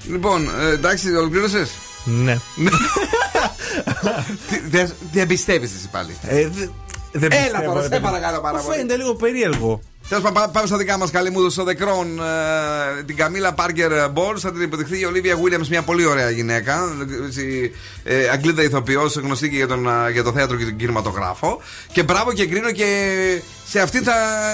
[0.08, 1.72] Λοιπόν, ε, εντάξει, ολοκλήρωσες;
[2.04, 2.38] Ναι.
[5.12, 6.16] Δεν πιστεύει εσύ πάλι.
[6.28, 6.68] Ε, δε-
[7.12, 8.02] δεν Έλα πιστεύω, τώρα, ρε σε παιδί.
[8.02, 8.76] παρακαλώ πάρα Μου πολύ.
[8.78, 9.82] Φαίνεται λίγο περίεργο.
[10.10, 12.06] Τέλος πάντων, πάμε στα δικά μας καλή μου στο The Crown.
[13.00, 14.36] ε, την Καμίλα Πάρκερ Μπόουλς.
[14.40, 16.80] Θα την υποδεχθεί η Ολίβια Williams, μια πολύ ωραία γυναίκα.
[17.26, 17.72] Έτσι,
[18.04, 21.62] ε, Αγγλίδα ηθοποιός, γνωστή και για, τον, α, για το θέατρο και τον κινηματογράφο.
[21.92, 22.86] Και μπράβο και εγκρίνω και
[23.68, 24.14] σε αυτή θα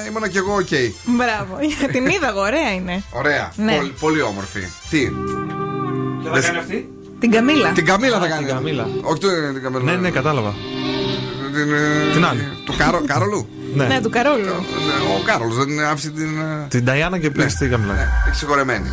[0.10, 0.68] ήμουν και εγώ οκ.
[1.06, 1.58] Μπράβο.
[1.94, 3.04] την είδα εγώ, ωραία είναι.
[3.12, 3.52] Ωραία.
[3.56, 3.76] Ναι.
[3.78, 4.60] Πολύ, πολύ όμορφη.
[4.90, 5.00] Τι;
[6.24, 7.72] Και θα κάνει αυτή; Την Καμίλα.
[7.72, 8.46] Την Καμίλα θα Α, κάνει.
[8.46, 8.88] την Καμίλα.
[9.02, 9.84] Όχι το, την Καμίλα.
[9.84, 10.56] Ναι, ναι, κατάλαβα.
[11.54, 12.48] Την, ε, Την άλλη.
[12.66, 13.94] Του Κάρο, Κάρολου; ναι.
[13.94, 14.44] ναι, του Καρόλου.
[14.44, 14.52] Ναι,
[15.20, 16.40] ο Κάρολος δεν άφησε την.
[16.40, 17.50] Ε, την Ταϊάννα και ναι, πλέον.
[17.60, 18.08] Ναι, ναι.
[18.28, 18.90] Εξηγορεμένη.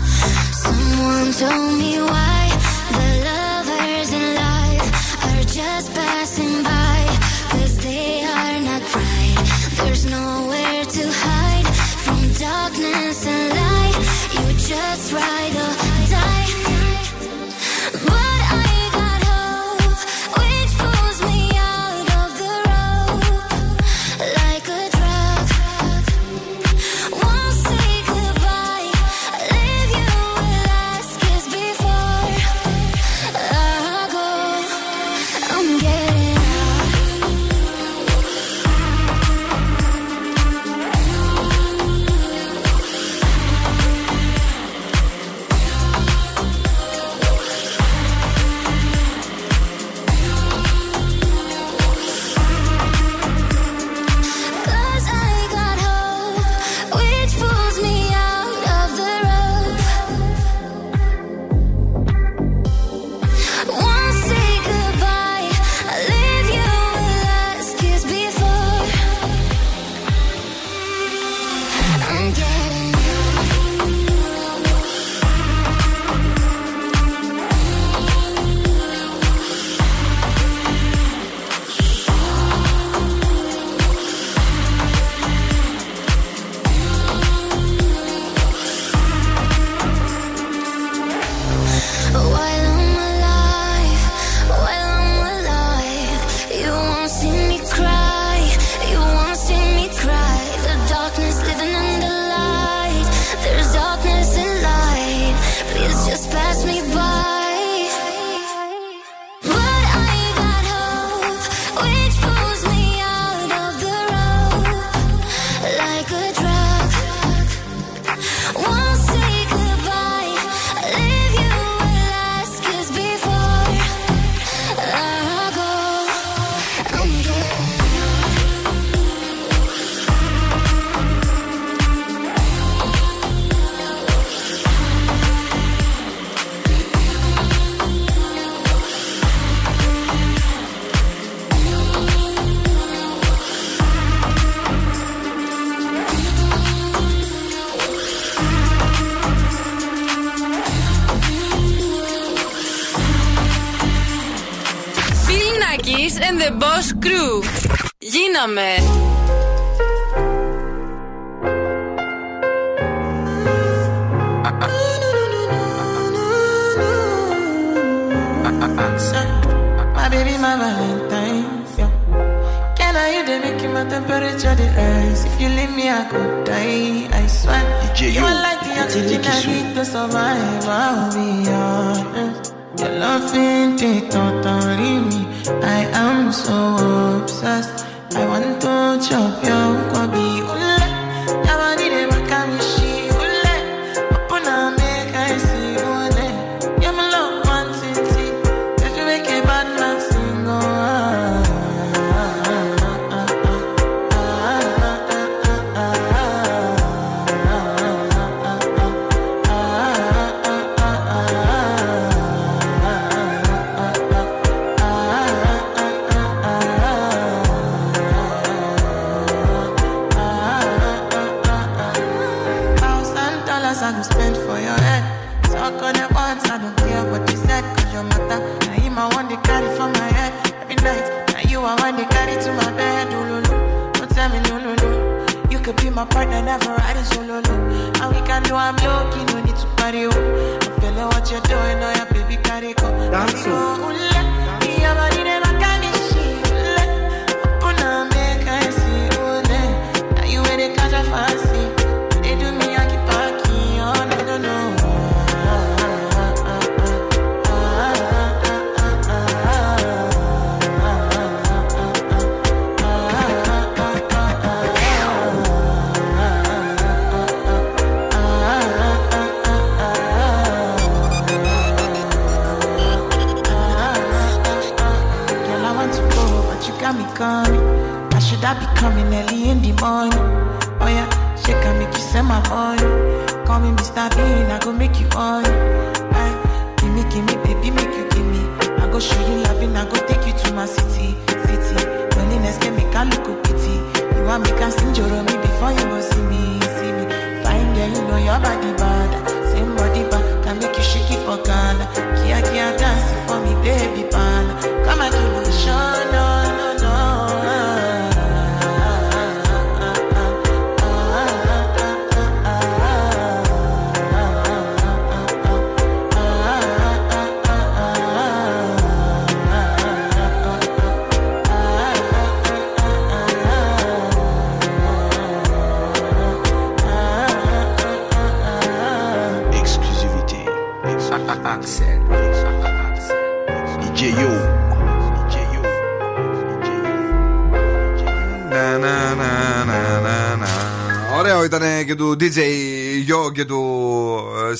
[187.25, 187.87] Obsessed.
[188.17, 189.64] I want to chop your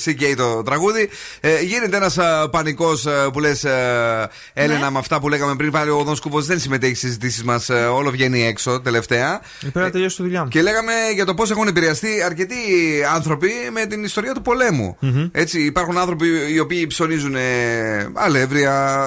[0.05, 1.09] CK το τραγούδι.
[1.39, 2.17] Ε, γίνεται ένας
[2.51, 3.65] πανικός που λες,
[4.53, 5.71] Έλενα, με αυτά που λέγαμε πριν.
[5.71, 7.69] Πάλι ο Δον Σκούβος δεν συμμετέχει στις συζητήσεις μας.
[7.69, 9.41] όλο βγαίνει έξω τελευταία.
[9.59, 10.47] Πρέπει να τελειώσει τη δουλειά μου.
[10.49, 12.55] Και λέγαμε για το πώς έχουν επηρεαστεί αρκετοί
[13.15, 14.97] άνθρωποι με την ιστορία του πολέμου.
[15.31, 17.41] Έτσι, υπάρχουν άνθρωποι οι οποίοι ψωνίζουν ε,
[18.13, 19.05] αλεύρια,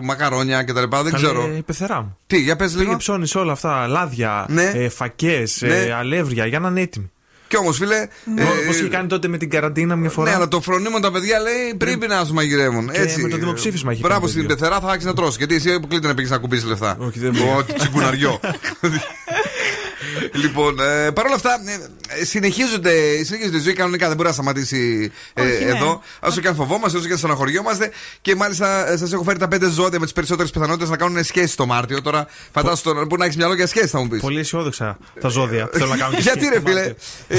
[0.00, 0.78] ε, μακαρόνια κτλ.
[0.78, 1.50] Δεν Καλέ, ξέρω.
[1.56, 2.16] η πεθερά μου.
[2.26, 2.84] Τι, για πες λίγο.
[2.84, 4.70] Πήγε ψώνεις όλα αυτά, λάδια, Ναι.
[4.74, 5.94] ε, φακές, Ναι.
[5.98, 7.10] αλεύρια, για να είναι έτοιμοι.
[7.50, 7.96] Κι όμως, φίλε.
[7.96, 8.08] ε,
[8.66, 10.30] Πώ είχε κάνει τότε με την καραντίνα μια φορά.
[10.30, 12.90] Ναι, αλλά το φρονίμον τα παιδιά λέει πρέπει να σου μαγειρεύουν.
[12.90, 13.22] Και Έτσι.
[13.22, 14.56] με το δημοψήφισμα έχει Μπράβο κάνει στην τέτοιο.
[14.56, 15.36] πεθερά, θα άξει να τρώσει.
[15.38, 16.96] Γιατί εσύ αποκλείται να πήγες να κουμπίσεις λεφτά.
[17.00, 17.56] Όχι, δεν μπορώ.
[17.56, 18.40] Ό,τι τσιγκουναριό.
[20.32, 21.50] λοιπόν, ε, παρόλα αυτά,
[22.20, 22.92] ε, συνεχίζονται,
[23.24, 24.06] συνεχίζονται η ζωή κανονικά.
[24.06, 25.70] Δεν μπορεί να σταματήσει ε, Όχι, ναι.
[25.70, 26.00] εδώ.
[26.20, 27.90] Όσο και αν φοβόμαστε, όσο και αν στεναχωριόμαστε.
[28.20, 31.56] Και μάλιστα σας έχω φέρει τα πέντε ζώδια με τις περισσότερες πιθανότητες να κάνουν σχέσει
[31.56, 32.02] το Μάρτιο.
[32.02, 34.20] Τώρα φαντάσου τώρα που να έχεις μυαλό για σχέσει, θα μου πεις.
[34.20, 36.14] Πολύ αισιόδοξα τα ζώδια που θέλουν να κάνουν.
[36.14, 36.96] και Γιατί σχέση ρε το φίλε, Μάρτιο.
[37.28, 37.38] ε,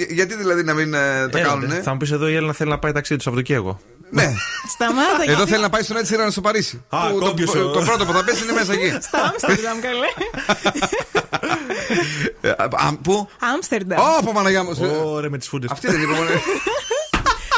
[0.00, 1.40] ε, γιατί δηλαδή να μην ε, τα Έλατε.
[1.40, 1.70] κάνουν.
[1.82, 3.80] Θα μου πεις εδώ η Έλληνα θέλει να πάει ταξίδι του Σαββατοκύριακο.
[4.10, 4.32] Ναι.
[4.74, 6.84] Σταμάτα Εδώ γιατί- θέλει να πάει στον Έτσι Σίραν στο Παρίσι.
[6.88, 7.68] Α, Που το, κόμπιουσο.
[7.70, 8.98] το πρώτο που θα πέσει είναι μέσα εκεί.
[9.00, 10.06] Στα Άμστερνταμ, καλέ.
[12.40, 12.68] Ε, α,
[13.02, 13.98] Πού; Άμστερνταμ.
[13.98, 14.76] Ω, πω Παναγιά μου.
[15.04, 15.70] Ωραία με τις φούντες.
[15.70, 16.26] Αυτή δεν είπαμε.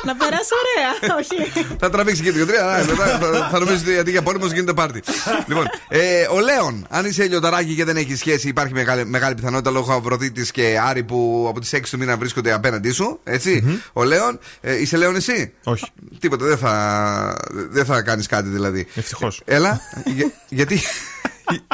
[0.05, 1.17] Να περάσει ωραία.
[1.17, 1.53] Όχι.
[1.79, 2.67] Θα τραβήξει και την κοντρία.
[2.67, 5.03] α, μετά Θα θα νομίζεις ότι αντί για πόλεμος γίνεται πάρτι.
[5.47, 9.71] Λοιπόν, ε, ο Λέων, αν είσαι λιονταράκι και δεν έχεις σχέση, υπάρχει μεγάλη, μεγάλη πιθανότητα
[9.71, 13.21] λόγω Αυροδίτη και Άρη που από τις 6 του μήνα βρίσκονται απέναντί σου.
[13.25, 13.81] Έτσι.
[13.93, 15.87] Ο Λέων, ε, είσαι Λέων εσύ; Όχι.
[16.19, 18.87] Τίποτα, δεν θα, δεν θα κάνεις κάτι δηλαδή.
[18.95, 19.41] Ευτυχώς.
[19.45, 20.81] Έλα, για- γιατί.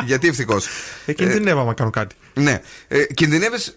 [0.04, 0.66] Γιατί ευτυχώς.
[1.06, 2.14] Ε, κινδυνεύω άμα κάνω κάτι.
[2.34, 2.60] Ναι.
[2.88, 3.76] Ε, Κινδυνεύεις.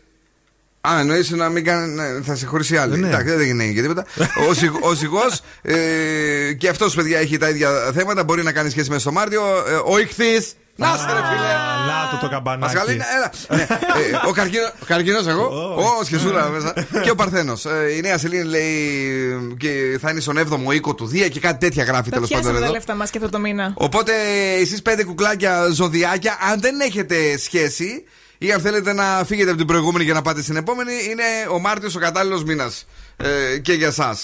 [0.87, 1.93] Α, εννοείς να μην κάνει.
[1.93, 2.97] ναι, θα σε χωρίσει άλλη.
[2.97, 3.07] Ναι.
[3.07, 4.05] Εντάξει, δεν έγινε και τίποτα.
[4.49, 5.21] Ο, ζυγ- ο ζυγό
[5.61, 8.23] ε, και αυτός παιδιά έχει τα ίδια θέματα.
[8.23, 9.41] Μπορεί να κάνει σχέση με στο Μάρτιο.
[9.67, 10.43] Ε, ο ηχθή.
[10.79, 11.51] Να σε ρε φίλε.
[11.87, 12.73] Λάτο το καμπανάκι.
[12.73, 13.31] Πασχαλίνα, έλα.
[13.49, 15.73] Ναι, ε, ο καρκίνο, καρκίνος εγώ.
[15.99, 16.73] Ο σχεσούλα μέσα.
[17.03, 17.65] Και ο Παρθένος.
[17.97, 21.83] η νέα Σελήνη λέει και θα είναι στον 7ο οίκο του Δία και κάτι τέτοια
[21.83, 22.73] γράφει Θα τέλος πάντων πιάσουμε τα εδώ.
[22.73, 23.71] λεφτά μας και αυτό το μήνα.
[23.75, 24.11] Οπότε
[24.59, 28.03] εσείς πέντε κουκλάκια ζωδιάκια, αν δεν έχετε σχέση
[28.37, 31.59] ή αν θέλετε να φύγετε από την προηγούμενη για να πάτε στην επόμενη, είναι ο
[31.59, 32.85] Μάρτιος ο κατάλληλος μήνας
[33.17, 34.17] ε, και για εσάς.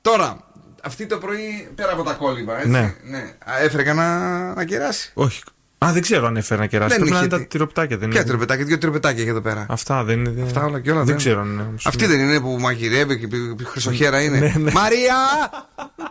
[0.00, 0.36] Τώρα,
[0.82, 2.68] αυτή το πρωί πέρα από τα κόλλυβα, έτσι.
[2.68, 3.34] Ναι.
[3.44, 5.40] Α, Έφερε κανένα να κεράσει; Όχι.
[5.84, 6.88] Α, δεν ξέρω αν έφερε να κεράσει.
[6.88, 7.48] Δεν Πρέπει να είχε είναι τα τι.
[7.48, 8.26] τυροπιτάκια, δεν Ποια είναι.
[8.28, 9.66] τυροπιτάκια, δύο τυροπιτάκια έχει εδώ πέρα.
[9.68, 10.42] Αυτά δεν είναι.
[10.42, 11.62] Αυτά όλα και όλα Δεν δεν- ξέρω αν είναι.
[11.68, 11.86] όμως.
[11.86, 14.38] Αυτή δεν είναι που μαγειρεύει και πι- πι- χρυσοχέρα είναι.
[14.38, 14.70] Ναι, ναι.
[14.70, 15.16] Μαρία!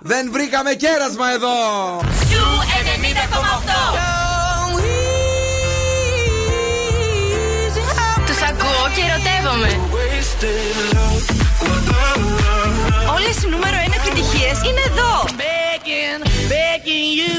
[0.01, 1.55] δεν βρήκαμε κέρασμα εδώ!
[2.29, 2.45] Ζου
[2.79, 3.79] 90,8.
[8.25, 9.71] Τους ακούω και ερωτεύομαι.
[13.15, 15.11] Όλες οι νούμερο 1 επιτυχίες είναι εδώ.
[15.41, 16.19] Begging,
[16.51, 17.33] begging you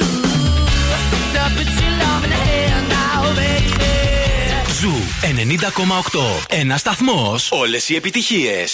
[4.83, 4.91] Ζου
[5.21, 6.19] 90,8.
[6.47, 7.35] Ένα σταθμό.
[7.49, 8.65] Όλε οι επιτυχίε.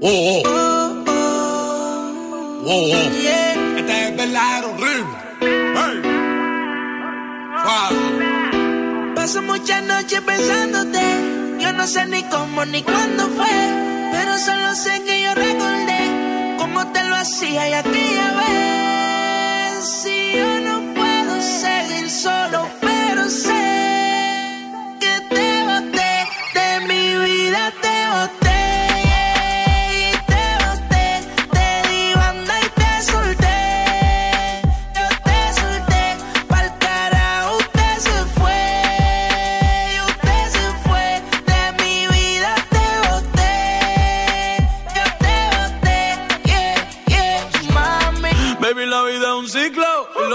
[0.00, 0.42] Oh, oh.
[2.66, 2.94] Oh, oh.
[3.78, 5.16] Este es verdadero horrible.
[5.78, 5.96] Hey.
[7.62, 7.98] Suave.
[9.16, 11.02] Paso muchas noches pensándote.
[11.62, 13.56] Yo no sé ni cómo ni cuándo fue.
[14.14, 16.00] Pero solo sé que yo recordé
[16.58, 19.84] cómo te lo hacía y aquella vez.
[20.00, 22.57] Si yo no puedo seguir solo,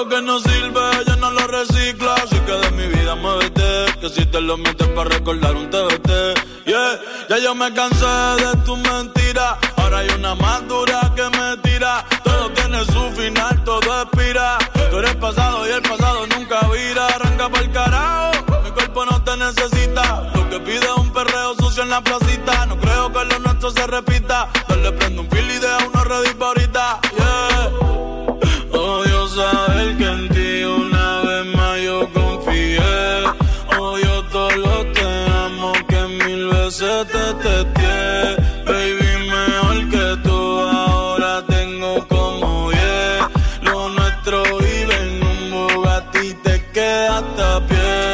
[0.08, 2.14] Que no sirve, ya no lo recicla.
[2.14, 3.86] Así que de mi vida muévete.
[4.00, 6.10] Que si te lo metes para recordar un TBT.
[6.66, 9.58] Yeah, ya yo me cansé de tu mentira.
[9.76, 12.04] Ahora hay una más dura que me tira.
[12.22, 14.58] Todo tiene su final, todo expira.
[14.90, 17.06] Tú eres pasado y el pasado nunca vira.
[17.06, 18.62] Arranca para el carajo.
[18.64, 20.30] Mi cuerpo no te necesita.
[20.34, 22.66] Lo que pide es un perreo sucio en la placita.
[22.66, 24.48] No creo que lo nuestro se repita.
[24.68, 25.28] Dale, prende un
[47.36, 48.13] 道别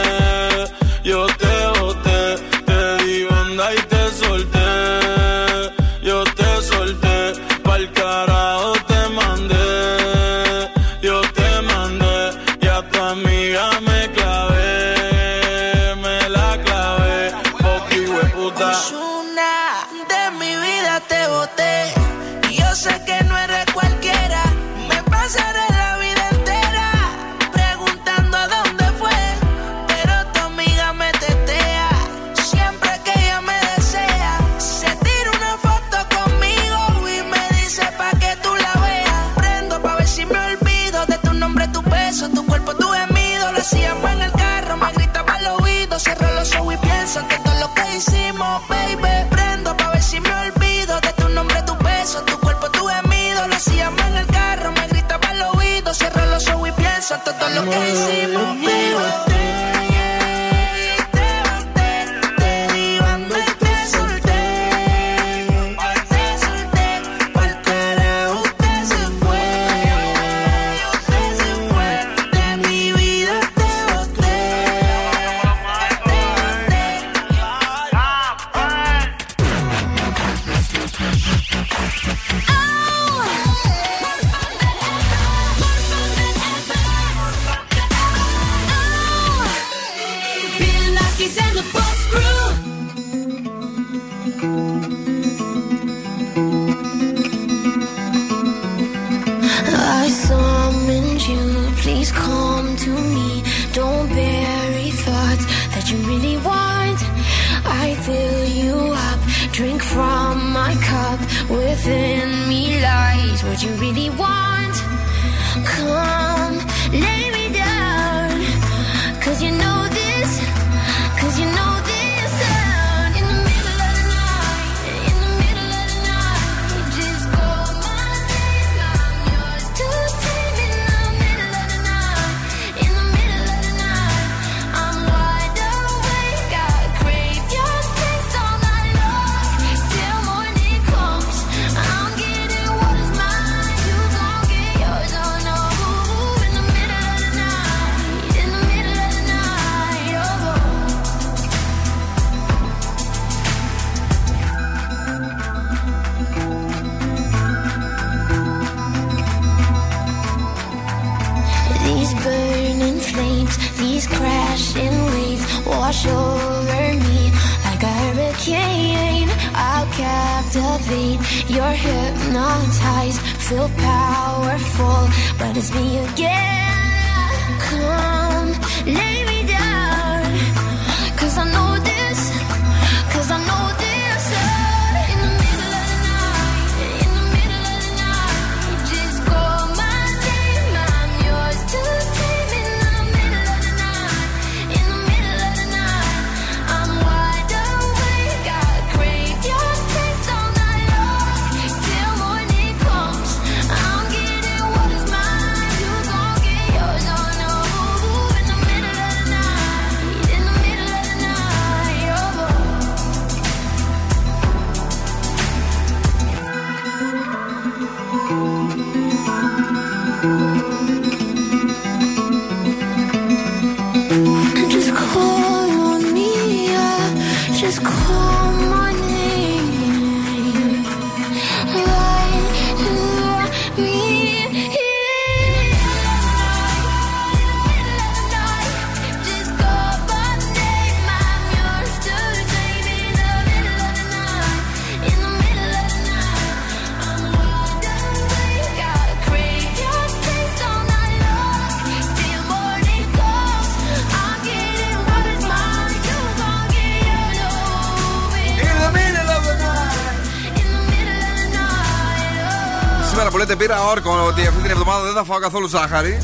[263.71, 266.19] Πήρα όρκο ότι αυτή την εβδομάδα δεν θα φάω καθόλου ζάχαρη.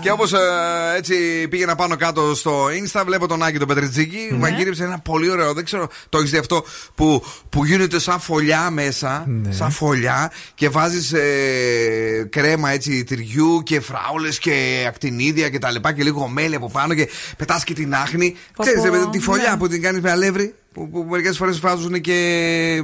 [0.00, 0.32] Και όπως
[0.96, 4.28] έτσι πήγαινα πάνω κάτω στο Insta, βλέπω τον Άκη τον Πετριτζίκη.
[4.30, 4.38] Ναι.
[4.38, 5.52] Μαγείρεψε ένα πολύ ωραίο.
[5.52, 6.64] Δεν ξέρω, το έχεις δει αυτό
[6.94, 9.24] που, που γίνεται σαν φωλιά μέσα.
[9.26, 9.52] Ναι.
[9.52, 11.14] Σαν φωλιά και βάζεις
[12.30, 16.94] κρέμα έτσι τυριού και φράουλες και ακτινίδια και τα λοιπά και λίγο μέλι από πάνω
[16.94, 18.36] και πετάς και την άχνη.
[18.56, 19.56] Πω, Ξέρεις, πω, ρε παιδί, τη φωλιά ναι.
[19.56, 20.54] που την κάνεις με αλεύρι.
[20.72, 22.16] Που, που μερικές φορές βάζουν και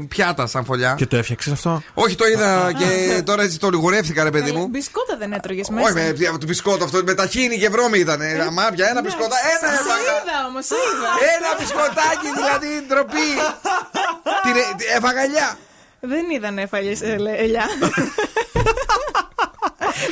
[0.09, 0.94] πιάτα σαν φωλιά.
[0.97, 4.66] Και το έφτιαξες αυτό; Όχι, το είδα και τώρα έτσι το λιγουρεύτηκα, ρε παιδί μου.
[4.66, 5.86] Μπισκότα δεν έτρωγες μέσα.
[5.86, 5.94] Όχι,
[6.32, 8.20] με, το μπισκότο αυτό με ταχύνη και βρώμη ήταν.
[8.47, 9.36] Αμάρια, ένα μπισκότα.
[9.60, 10.01] Ένα Σε έφαγα.
[10.23, 11.10] είδα όμως, σε είδα.
[11.36, 13.28] Ένα μπισκοτάκι, δηλαδή ντροπή.
[14.44, 15.59] Την ε- την έφαγα ελιά.
[16.01, 16.93] Δεν είδα να έφαγε
[17.44, 17.65] ελιά.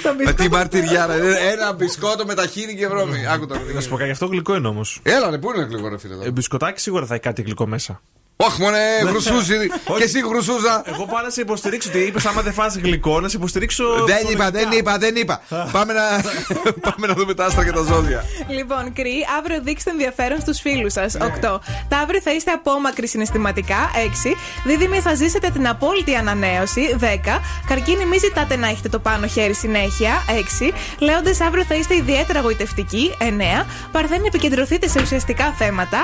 [0.02, 0.42] Το Με μπισκότο.
[0.42, 1.14] τη μαρτυριά, ρε.
[1.52, 3.26] Ένα μπισκότο με ταχύνη και βρώμη.
[3.26, 3.54] Άκου το.
[3.74, 5.00] Να σου πω κάτι, αυτό γλυκό είναι όμως.
[5.02, 6.14] Έλα, ρε, πού είναι γλυκό, ρε φίλε.
[6.14, 6.24] εδώ.
[6.24, 8.00] Ε, μπισκοτάκι σίγουρα θα έχει κάτι γλυκό μέσα.
[8.38, 9.56] Όχι, μωρέ, γρουσούζι.
[9.98, 10.82] Και εσύ γρουσούζα.
[10.84, 11.90] Εγώ πάω να σε υποστηρίξω.
[11.90, 13.84] Τι είπες, άμα δεν φας γλυκό, να σε υποστηρίξω.
[13.84, 14.50] Δεν είπα, φορολογικά.
[14.50, 15.40] δεν είπα, δεν είπα.
[15.72, 16.02] Πάμε να,
[16.90, 18.24] πάμε να δούμε τα άστρα και τα ζώδια.
[18.48, 21.16] Λοιπόν, Κρυ, αύριο δείξτε ενδιαφέρον στους φίλους σας.
[21.42, 21.58] 8.
[21.88, 23.90] Ταύροι θα είστε απόμακροι συναισθηματικά.
[23.94, 24.34] 6.
[24.64, 26.96] Δίδυμοι θα ζήσετε την απόλυτη ανανέωση.
[27.00, 27.40] 10.
[27.68, 30.22] Καρκίνοι μη ζητάτε να έχετε το πάνω χέρι συνέχεια.
[30.68, 30.72] 6.
[30.98, 33.16] Λέοντες αύριο θα είστε ιδιαίτερα γοητευτικοί.
[33.18, 33.66] 9.
[33.92, 35.98] Παρθένοι επικεντρωθείτε σε ουσιαστικά θέματα.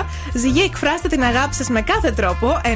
[0.00, 0.04] 7.
[0.34, 2.60] Ζυγοί εκφράστε την αγάπη σας με κάθε τρόπο.
[2.64, 2.68] 9.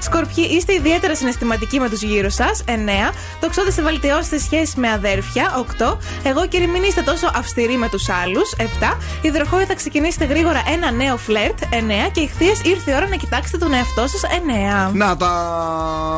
[0.00, 2.64] Σκορπιοί είστε ιδιαίτερα συναισθηματικοί με τους γύρω σας.
[2.66, 3.12] 9.
[3.40, 5.66] Τοξότε σε βελτιώσετε σχέσεις με αδέρφια.
[5.78, 5.98] 8.
[6.22, 8.54] Εγώ και μην είστε τόσο αυστηροί με τους άλλους.
[8.58, 8.98] 7.
[9.20, 11.58] Υδροχόοι θα ξεκινήσετε γρήγορα ένα νέο φλερτ.
[11.70, 12.10] 9.
[12.12, 14.22] Και ηχθείε ήρθε η ώρα να κοιτάξετε τον εαυτό σας.
[14.22, 14.90] 9.
[14.92, 15.30] Να τα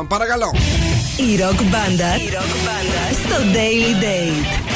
[0.07, 0.51] παρακαλώ.
[1.17, 2.11] Η ροκ μπάντα
[3.23, 4.73] στο Daily Date.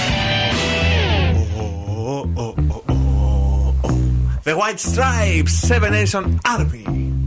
[4.47, 7.26] The White Stripes, Seven Nation Army.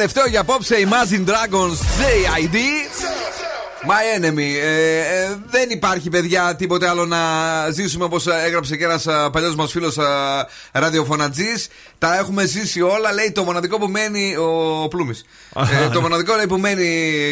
[0.00, 2.56] Τελευταίο για απόψε Imagine Dragons JID.
[3.88, 4.54] My enemy.
[4.62, 7.18] Ε, ε, δεν υπάρχει, παιδιά, τίποτε άλλο να
[7.70, 9.98] ζήσουμε όπως έγραψε και ένας παλιός μας φίλος
[10.72, 11.68] ραδιοφωνατζής.
[11.98, 13.12] Τα έχουμε ζήσει όλα.
[13.12, 14.36] Λέει το μοναδικό που μένει.
[14.36, 15.24] Ο Πλούμης.
[15.84, 16.88] ε, το μοναδικό λέει, που μένει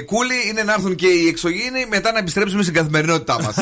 [0.06, 3.54] κούλι είναι να έρθουν και οι εξωγήινοι μετά να επιστρέψουμε στην καθημερινότητά μας.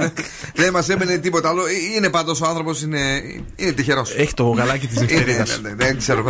[0.62, 1.62] δεν μας έμενε τίποτα άλλο.
[1.96, 3.22] Είναι πάντως ο άνθρωπος είναι,
[3.56, 4.14] είναι τυχερός.
[4.16, 5.44] Έχει το γαλάκι της νυχτερίδα.
[5.76, 6.22] Δεν ξέρω.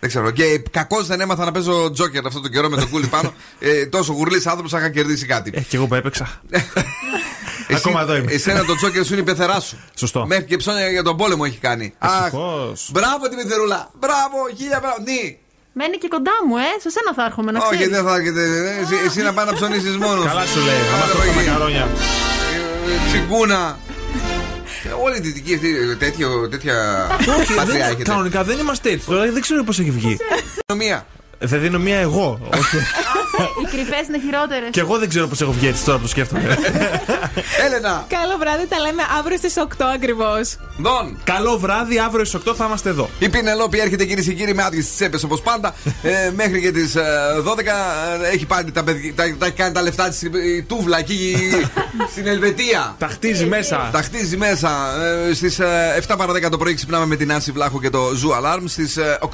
[0.00, 0.30] Δεν ξέρω.
[0.30, 3.32] Και κακώς δεν έμαθα να παίζω τζόκερ αυτό τον καιρό με το κούλι πάνω.
[3.58, 5.50] Ε, τόσο γουρλής άνθρωπος θα είχα κερδίσει κάτι.
[5.54, 6.40] Ε, και εγώ που έπαιξα.
[7.68, 8.32] Εσύ- Ακόμα εδώ είμαι.
[8.32, 9.76] Εσένα το τζόκερ σου είναι η πεθερά σου.
[9.94, 10.26] Σωστό.
[10.26, 11.94] Μέχρι και ψώνια για τον πόλεμο έχει κάνει.
[11.98, 12.88] Αχ, Ευτυχώς.
[12.92, 13.90] μπράβο τη πεθερούλα.
[14.00, 14.96] Μπράβο, χίλια μπράβο.
[15.06, 15.38] Νι.
[15.72, 16.68] Μένει και κοντά μου, ε.
[16.80, 17.94] Σε σένα θα έρχομαι να Όχι, ξέρεις.
[17.96, 18.42] δεν θα έρχεται.
[18.42, 20.26] ε, Εσύ, εσύ να πάει να ψωνίσεις μόνος.
[20.26, 20.80] Καλά σου λέει.
[20.94, 21.88] Άμα τρώω τα μακαρόνια.
[23.08, 23.78] Τσιγκούνα.
[24.88, 27.06] Ε, Όλη η δυτική αυτή τέτοιο, τέτοια
[27.40, 28.02] Όχι, πατριά δεν- έχετε.
[28.02, 29.06] κανονικά δεν είμαστε έτσι.
[29.06, 30.16] Τώρα δεν ξέρω πώς έχει βγει.
[30.76, 31.06] Μία.
[31.46, 32.38] Θα δίνω μία εγώ.
[33.40, 33.50] όχι.
[33.62, 34.68] Οι κρυφές είναι χειρότερες.
[34.70, 36.58] Και εγώ δεν ξέρω πώς έχω βγει έτσι τώρα που το σκέφτομαι.
[37.66, 38.04] Έλενα.
[38.08, 39.64] Καλό βράδυ, τα λέμε αύριο στις 8
[39.94, 40.56] ακριβώς.
[40.78, 41.18] Δον.
[41.24, 43.10] Καλό βράδυ, αύριο στις 8 θα είμαστε εδώ.
[43.18, 45.74] Η Πινελόπη έρχεται κυρίες και κύριοι με άδειες τι τσέπες όπως πάντα.
[46.02, 47.58] ε, μέχρι και τις 12
[48.22, 51.36] ε, έχει πάρει τα, παιδιά- τα, τα έχει κάνει τα λεφτά της η τούβλα εκεί
[52.12, 52.94] στην Ελβετία.
[52.98, 53.88] Τα χτίζει μέσα.
[53.92, 54.70] Τα χτίζει μέσα.
[55.30, 55.60] Ε, Στις
[56.08, 58.62] 7 παρα 10 το πρωί ξυπνάμε με την Άνση Βλάχου και το Zoo Alarm.
[58.64, 59.26] Στις 8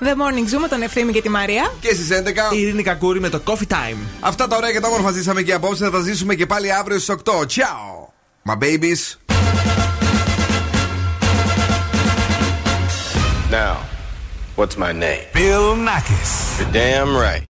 [0.00, 1.72] The Morning Zoo με τον Ευθύμη και τη Μαρία.
[1.80, 2.08] και στις
[2.50, 2.54] 11.
[2.54, 3.98] Η Ειρήνη Κακούρη με το Coffee Time.
[4.20, 5.84] Αυτά τα ωραία και τα όμορφα ζήσαμε και απόψε.
[5.84, 7.46] Θα τα ζήσουμε και πάλι αύριο στις 8.
[7.46, 8.12] Ciao,
[8.44, 9.16] my babies.
[13.50, 13.76] Now,
[14.56, 15.24] what's my name?
[15.32, 16.32] Bill Nackis.
[16.58, 17.46] You're damn right.